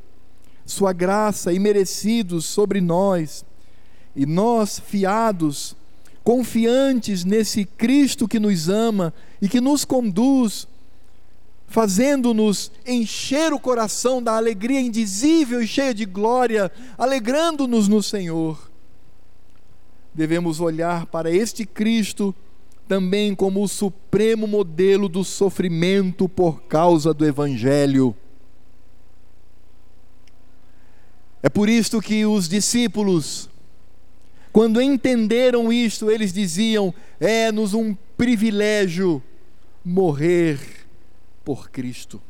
[0.65, 3.43] sua graça imerecidos sobre nós,
[4.15, 5.75] e nós fiados,
[6.23, 10.67] confiantes nesse Cristo que nos ama e que nos conduz
[11.69, 18.69] fazendo-nos encher o coração da alegria indizível e cheia de glória, alegrando-nos no Senhor.
[20.13, 22.35] Devemos olhar para este Cristo
[22.87, 28.15] também como o supremo modelo do sofrimento por causa do Evangelho.
[31.43, 33.47] É por isto que os discípulos,
[34.51, 39.21] quando entenderam isto, eles diziam: é-nos um privilégio
[39.85, 40.78] morrer
[41.43, 42.21] por Cristo.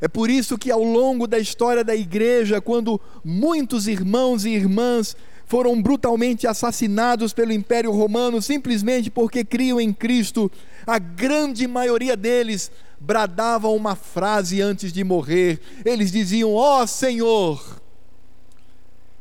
[0.00, 5.16] É por isso que ao longo da história da igreja, quando muitos irmãos e irmãs
[5.46, 10.50] foram brutalmente assassinados pelo Império Romano simplesmente porque criam em Cristo,
[10.86, 15.60] a grande maioria deles bradavam uma frase antes de morrer.
[15.84, 17.82] Eles diziam: Ó oh, Senhor,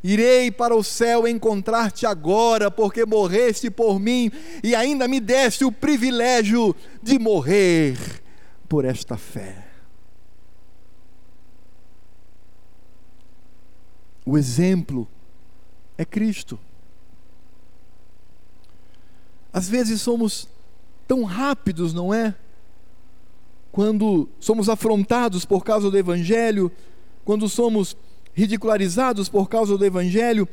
[0.04, 4.30] Irei para o céu encontrar-te agora, porque morreste por mim
[4.62, 7.98] e ainda me deste o privilégio de morrer
[8.68, 9.66] por esta fé.
[14.26, 15.08] O exemplo
[15.98, 16.60] é Cristo.
[19.54, 20.50] Às vezes somos
[21.08, 22.36] tão rápidos, não é?
[23.72, 26.72] Quando somos afrontados por causa do Evangelho,
[27.24, 27.96] quando somos
[28.34, 30.48] ridicularizados por causa do Evangelho.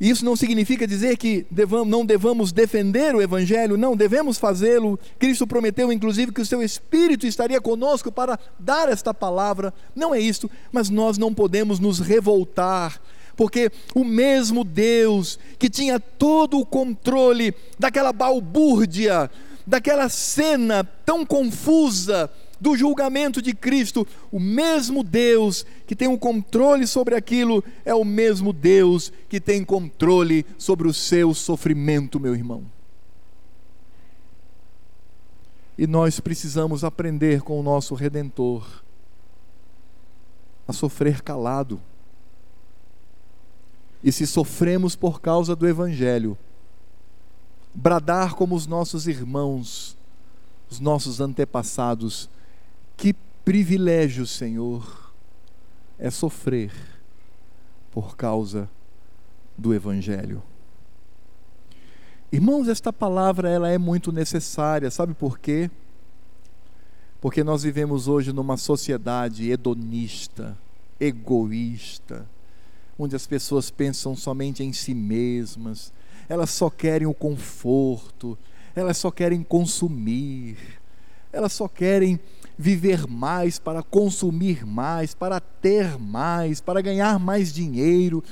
[0.00, 4.98] Isso não significa dizer que devamos, não devamos defender o Evangelho, não, devemos fazê-lo.
[5.18, 9.74] Cristo prometeu, inclusive, que o seu Espírito estaria conosco para dar esta palavra.
[9.96, 13.00] Não é isso, mas nós não podemos nos revoltar,
[13.36, 19.28] porque o mesmo Deus que tinha todo o controle daquela balbúrdia,
[19.66, 22.30] daquela cena tão confusa,
[22.60, 27.94] do julgamento de Cristo, o mesmo Deus que tem o um controle sobre aquilo é
[27.94, 32.64] o mesmo Deus que tem controle sobre o seu sofrimento, meu irmão.
[35.76, 38.82] E nós precisamos aprender com o nosso redentor
[40.66, 41.80] a sofrer calado.
[44.02, 46.36] E se sofremos por causa do evangelho,
[47.72, 49.96] bradar como os nossos irmãos,
[50.68, 52.28] os nossos antepassados
[52.98, 55.14] que privilégio, Senhor,
[55.98, 56.72] é sofrer
[57.92, 58.68] por causa
[59.56, 60.42] do Evangelho.
[62.30, 65.70] Irmãos, esta palavra ela é muito necessária, sabe por quê?
[67.20, 70.58] Porque nós vivemos hoje numa sociedade hedonista,
[70.98, 72.26] egoísta,
[72.98, 75.92] onde as pessoas pensam somente em si mesmas,
[76.28, 78.36] elas só querem o conforto,
[78.74, 80.58] elas só querem consumir,
[81.32, 82.18] elas só querem
[82.58, 88.22] viver mais, para consumir mais, para ter mais, para ganhar mais dinheiro.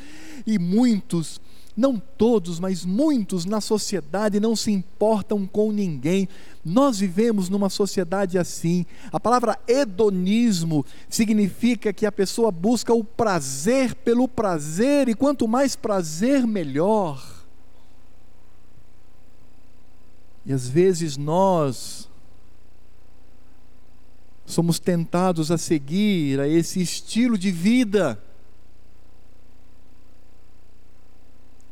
[0.45, 1.41] E muitos,
[1.77, 6.29] não todos, mas muitos na sociedade não se importam com ninguém.
[6.65, 8.85] Nós vivemos numa sociedade assim.
[9.13, 15.77] A palavra hedonismo significa que a pessoa busca o prazer pelo prazer, e quanto mais
[15.77, 17.37] prazer, melhor.
[20.45, 22.09] E às vezes nós
[24.47, 28.23] somos tentados a seguir a esse estilo de vida.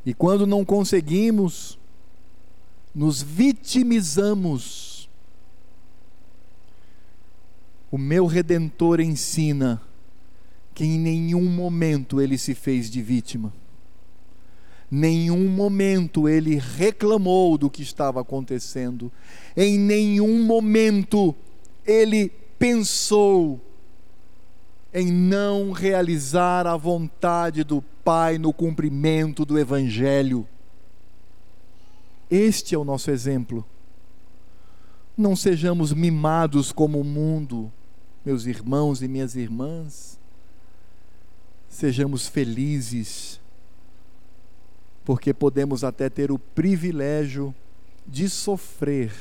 [0.05, 1.79] E quando não conseguimos,
[2.95, 5.09] nos vitimizamos.
[7.91, 9.81] O meu redentor ensina
[10.75, 13.53] que em nenhum momento ele se fez de vítima.
[14.91, 19.11] Nenhum momento ele reclamou do que estava acontecendo.
[19.57, 21.35] Em nenhum momento
[21.87, 22.31] ele
[22.65, 23.61] pensou
[24.91, 30.49] em não realizar a vontade do Pai no cumprimento do Evangelho.
[32.31, 33.67] Este é o nosso exemplo.
[35.15, 37.71] Não sejamos mimados como o mundo,
[38.25, 40.19] meus irmãos e minhas irmãs.
[41.69, 43.39] Sejamos felizes,
[45.05, 47.55] porque podemos até ter o privilégio
[48.07, 49.13] de sofrer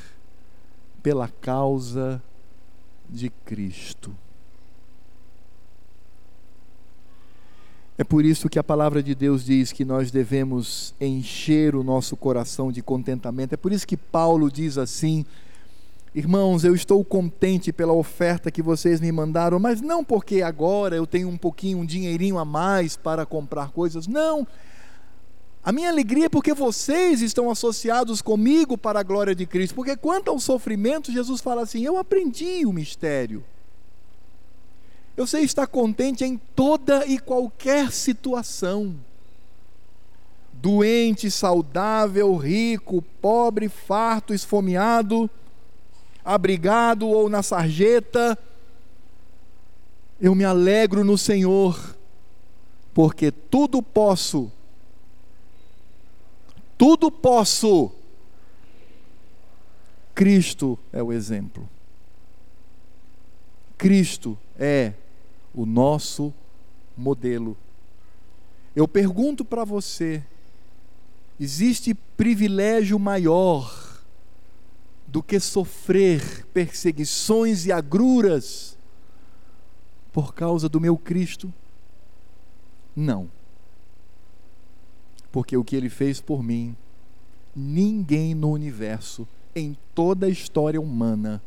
[1.01, 2.23] pela causa
[3.09, 4.15] de Cristo.
[7.97, 12.17] É por isso que a palavra de Deus diz que nós devemos encher o nosso
[12.17, 13.53] coração de contentamento.
[13.53, 15.23] É por isso que Paulo diz assim:
[16.15, 21.05] Irmãos, eu estou contente pela oferta que vocês me mandaram, mas não porque agora eu
[21.05, 24.07] tenho um pouquinho, um dinheirinho a mais para comprar coisas.
[24.07, 24.47] Não.
[25.63, 29.73] A minha alegria é porque vocês estão associados comigo para a glória de Cristo.
[29.75, 33.43] Porque quanto ao sofrimento, Jesus fala assim: Eu aprendi o mistério.
[35.15, 38.95] Eu sei estar contente em toda e qualquer situação.
[40.51, 45.29] Doente, saudável, rico, pobre, farto, esfomeado,
[46.25, 48.37] abrigado ou na sarjeta,
[50.19, 51.95] eu me alegro no Senhor,
[52.93, 54.51] porque tudo posso,
[56.77, 57.91] tudo posso.
[60.13, 61.67] Cristo é o exemplo.
[63.77, 64.93] Cristo é
[65.53, 66.33] o nosso
[66.95, 67.57] modelo.
[68.75, 70.23] Eu pergunto para você:
[71.39, 74.01] existe privilégio maior
[75.07, 78.77] do que sofrer perseguições e agruras
[80.11, 81.53] por causa do meu Cristo?
[82.95, 83.29] Não.
[85.33, 86.75] Porque o que ele fez por mim,
[87.55, 91.41] ninguém no universo, em toda a história humana,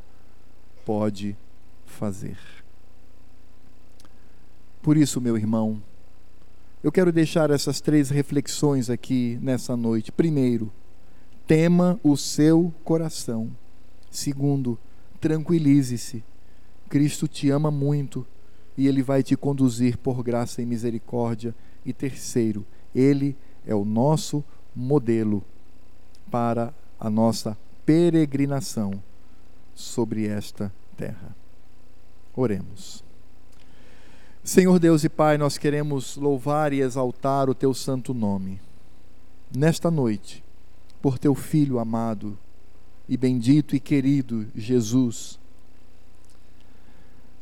[0.84, 1.36] pode
[1.86, 2.36] fazer.
[4.82, 5.80] Por isso, meu irmão,
[6.82, 10.10] eu quero deixar essas três reflexões aqui nessa noite.
[10.10, 10.72] Primeiro,
[11.46, 13.52] tema o seu coração.
[14.10, 14.76] Segundo,
[15.20, 16.24] tranquilize-se.
[16.88, 18.26] Cristo te ama muito
[18.76, 21.54] e ele vai te conduzir por graça e misericórdia.
[21.84, 23.36] E terceiro, ele
[23.66, 24.44] é o nosso
[24.74, 25.42] modelo
[26.30, 29.02] para a nossa peregrinação
[29.74, 31.34] sobre esta terra.
[32.34, 33.04] Oremos.
[34.42, 38.60] Senhor Deus e Pai, nós queremos louvar e exaltar o teu santo nome.
[39.54, 40.42] Nesta noite,
[41.02, 42.38] por teu filho amado
[43.08, 45.38] e bendito e querido Jesus.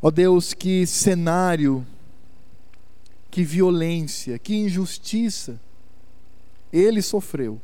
[0.01, 1.87] Ó Deus, que cenário,
[3.31, 5.61] que violência, que injustiça
[6.75, 7.61] ele sofreu.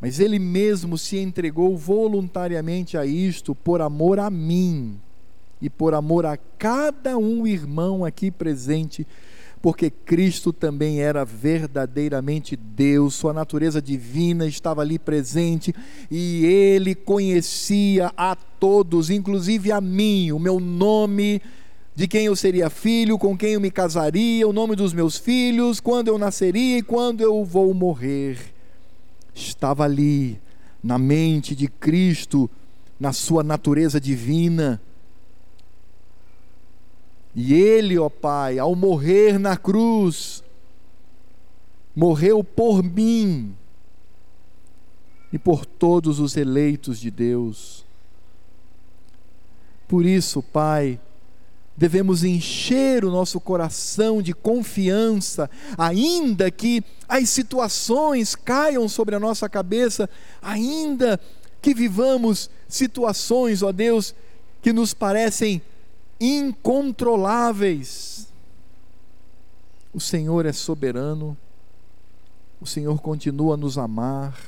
[0.00, 4.98] Mas ele mesmo se entregou voluntariamente a isto por amor a mim
[5.60, 9.06] e por amor a cada um irmão aqui presente,
[9.60, 15.74] porque Cristo também era verdadeiramente Deus, sua natureza divina estava ali presente
[16.10, 21.42] e ele conhecia a todos, inclusive a mim, o meu nome,
[22.00, 25.80] de quem eu seria filho, com quem eu me casaria, o nome dos meus filhos,
[25.80, 28.38] quando eu nasceria e quando eu vou morrer.
[29.34, 30.40] Estava ali,
[30.82, 32.48] na mente de Cristo,
[32.98, 34.80] na sua natureza divina
[37.36, 40.42] e ele, ó Pai, ao morrer na cruz,
[41.94, 43.54] morreu por mim
[45.30, 47.84] e por todos os eleitos de Deus.
[49.86, 50.98] Por isso, Pai,
[51.80, 59.48] devemos encher o nosso coração de confiança, ainda que as situações caiam sobre a nossa
[59.48, 60.06] cabeça,
[60.42, 61.18] ainda
[61.62, 64.14] que vivamos situações, ó Deus,
[64.60, 65.62] que nos parecem
[66.20, 68.28] incontroláveis.
[69.90, 71.34] O Senhor é soberano,
[72.60, 74.38] o Senhor continua a nos amar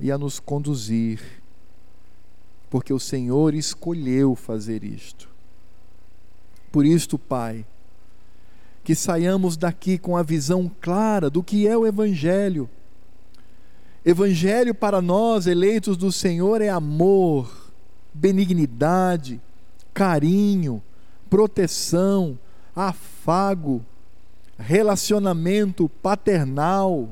[0.00, 1.20] e a nos conduzir,
[2.68, 5.29] porque o Senhor escolheu fazer isto.
[6.70, 7.66] Por isto, Pai,
[8.84, 12.68] que saiamos daqui com a visão clara do que é o Evangelho.
[14.04, 17.70] Evangelho para nós, eleitos do Senhor, é amor,
[18.14, 19.40] benignidade,
[19.92, 20.82] carinho,
[21.28, 22.38] proteção,
[22.74, 23.84] afago,
[24.58, 27.08] relacionamento paternal.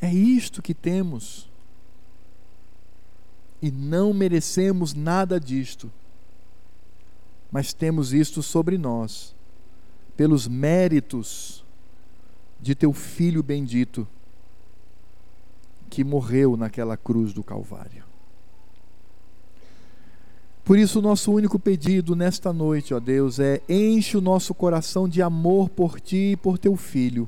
[0.00, 1.48] É isto que temos.
[3.60, 5.90] E não merecemos nada disto.
[7.50, 9.34] Mas temos isto sobre nós,
[10.16, 11.64] pelos méritos
[12.60, 14.06] de teu filho bendito,
[15.88, 18.04] que morreu naquela cruz do Calvário.
[20.64, 25.08] Por isso, o nosso único pedido nesta noite, ó Deus, é: enche o nosso coração
[25.08, 27.26] de amor por Ti e por Teu Filho.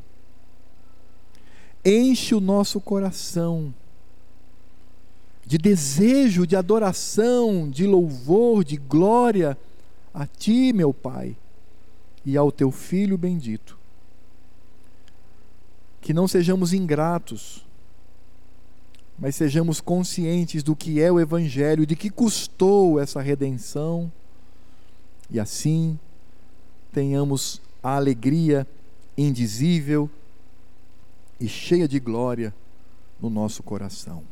[1.82, 3.74] Enche o nosso coração
[5.46, 9.56] de desejo, de adoração, de louvor, de glória
[10.12, 11.36] a Ti, meu Pai,
[12.24, 13.78] e ao Teu Filho bendito.
[16.00, 17.64] Que não sejamos ingratos,
[19.18, 24.10] mas sejamos conscientes do que é o Evangelho, de que custou essa redenção,
[25.30, 25.98] e assim
[26.92, 28.66] tenhamos a alegria
[29.16, 30.10] indizível
[31.38, 32.54] e cheia de glória
[33.20, 34.24] no nosso coração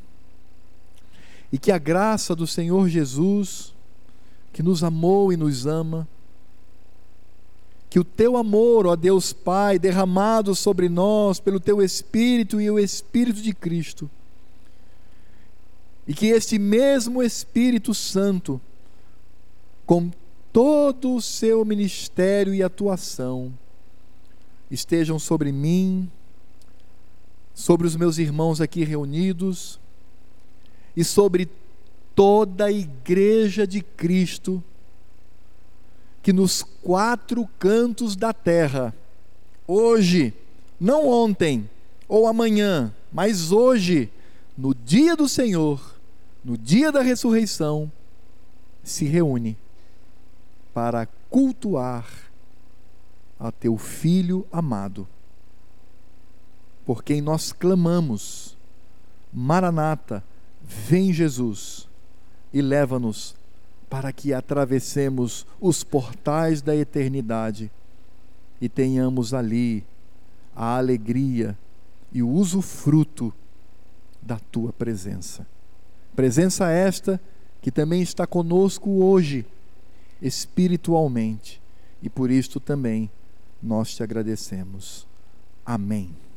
[1.53, 3.75] e que a graça do Senhor Jesus,
[4.53, 6.07] que nos amou e nos ama,
[7.91, 12.79] que o teu amor, ó Deus Pai, derramado sobre nós pelo teu Espírito e o
[12.79, 14.11] Espírito de Cristo,
[16.07, 18.61] e que este mesmo Espírito Santo,
[19.87, 20.11] com
[20.53, 23.53] todo o seu ministério e atuação,
[24.71, 26.11] estejam sobre mim,
[27.55, 29.81] sobre os meus irmãos aqui reunidos,
[30.97, 31.49] e sobre
[32.19, 34.61] toda a igreja de Cristo,
[36.21, 38.93] que nos quatro cantos da terra,
[39.69, 40.35] hoje,
[40.81, 41.71] não ontem
[42.09, 44.11] ou amanhã, mas hoje,
[44.57, 45.95] no dia do Senhor,
[46.45, 47.89] no dia da ressurreição,
[48.83, 49.57] se reúne
[50.75, 52.05] para cultuar
[53.39, 55.07] a teu filho amado,
[56.85, 58.57] por quem nós clamamos,
[59.33, 60.25] Maranata
[60.61, 61.88] Vem Jesus
[62.53, 63.35] e leva-nos
[63.89, 67.71] para que atravessemos os portais da eternidade
[68.61, 69.85] e tenhamos ali
[70.55, 71.57] a alegria
[72.13, 73.33] e o usufruto
[74.21, 75.47] da tua presença.
[76.15, 77.21] Presença esta
[77.63, 79.47] que também está conosco hoje,
[80.21, 81.61] espiritualmente,
[82.03, 83.11] e por isto também
[83.63, 85.07] nós te agradecemos.
[85.65, 86.28] Amém.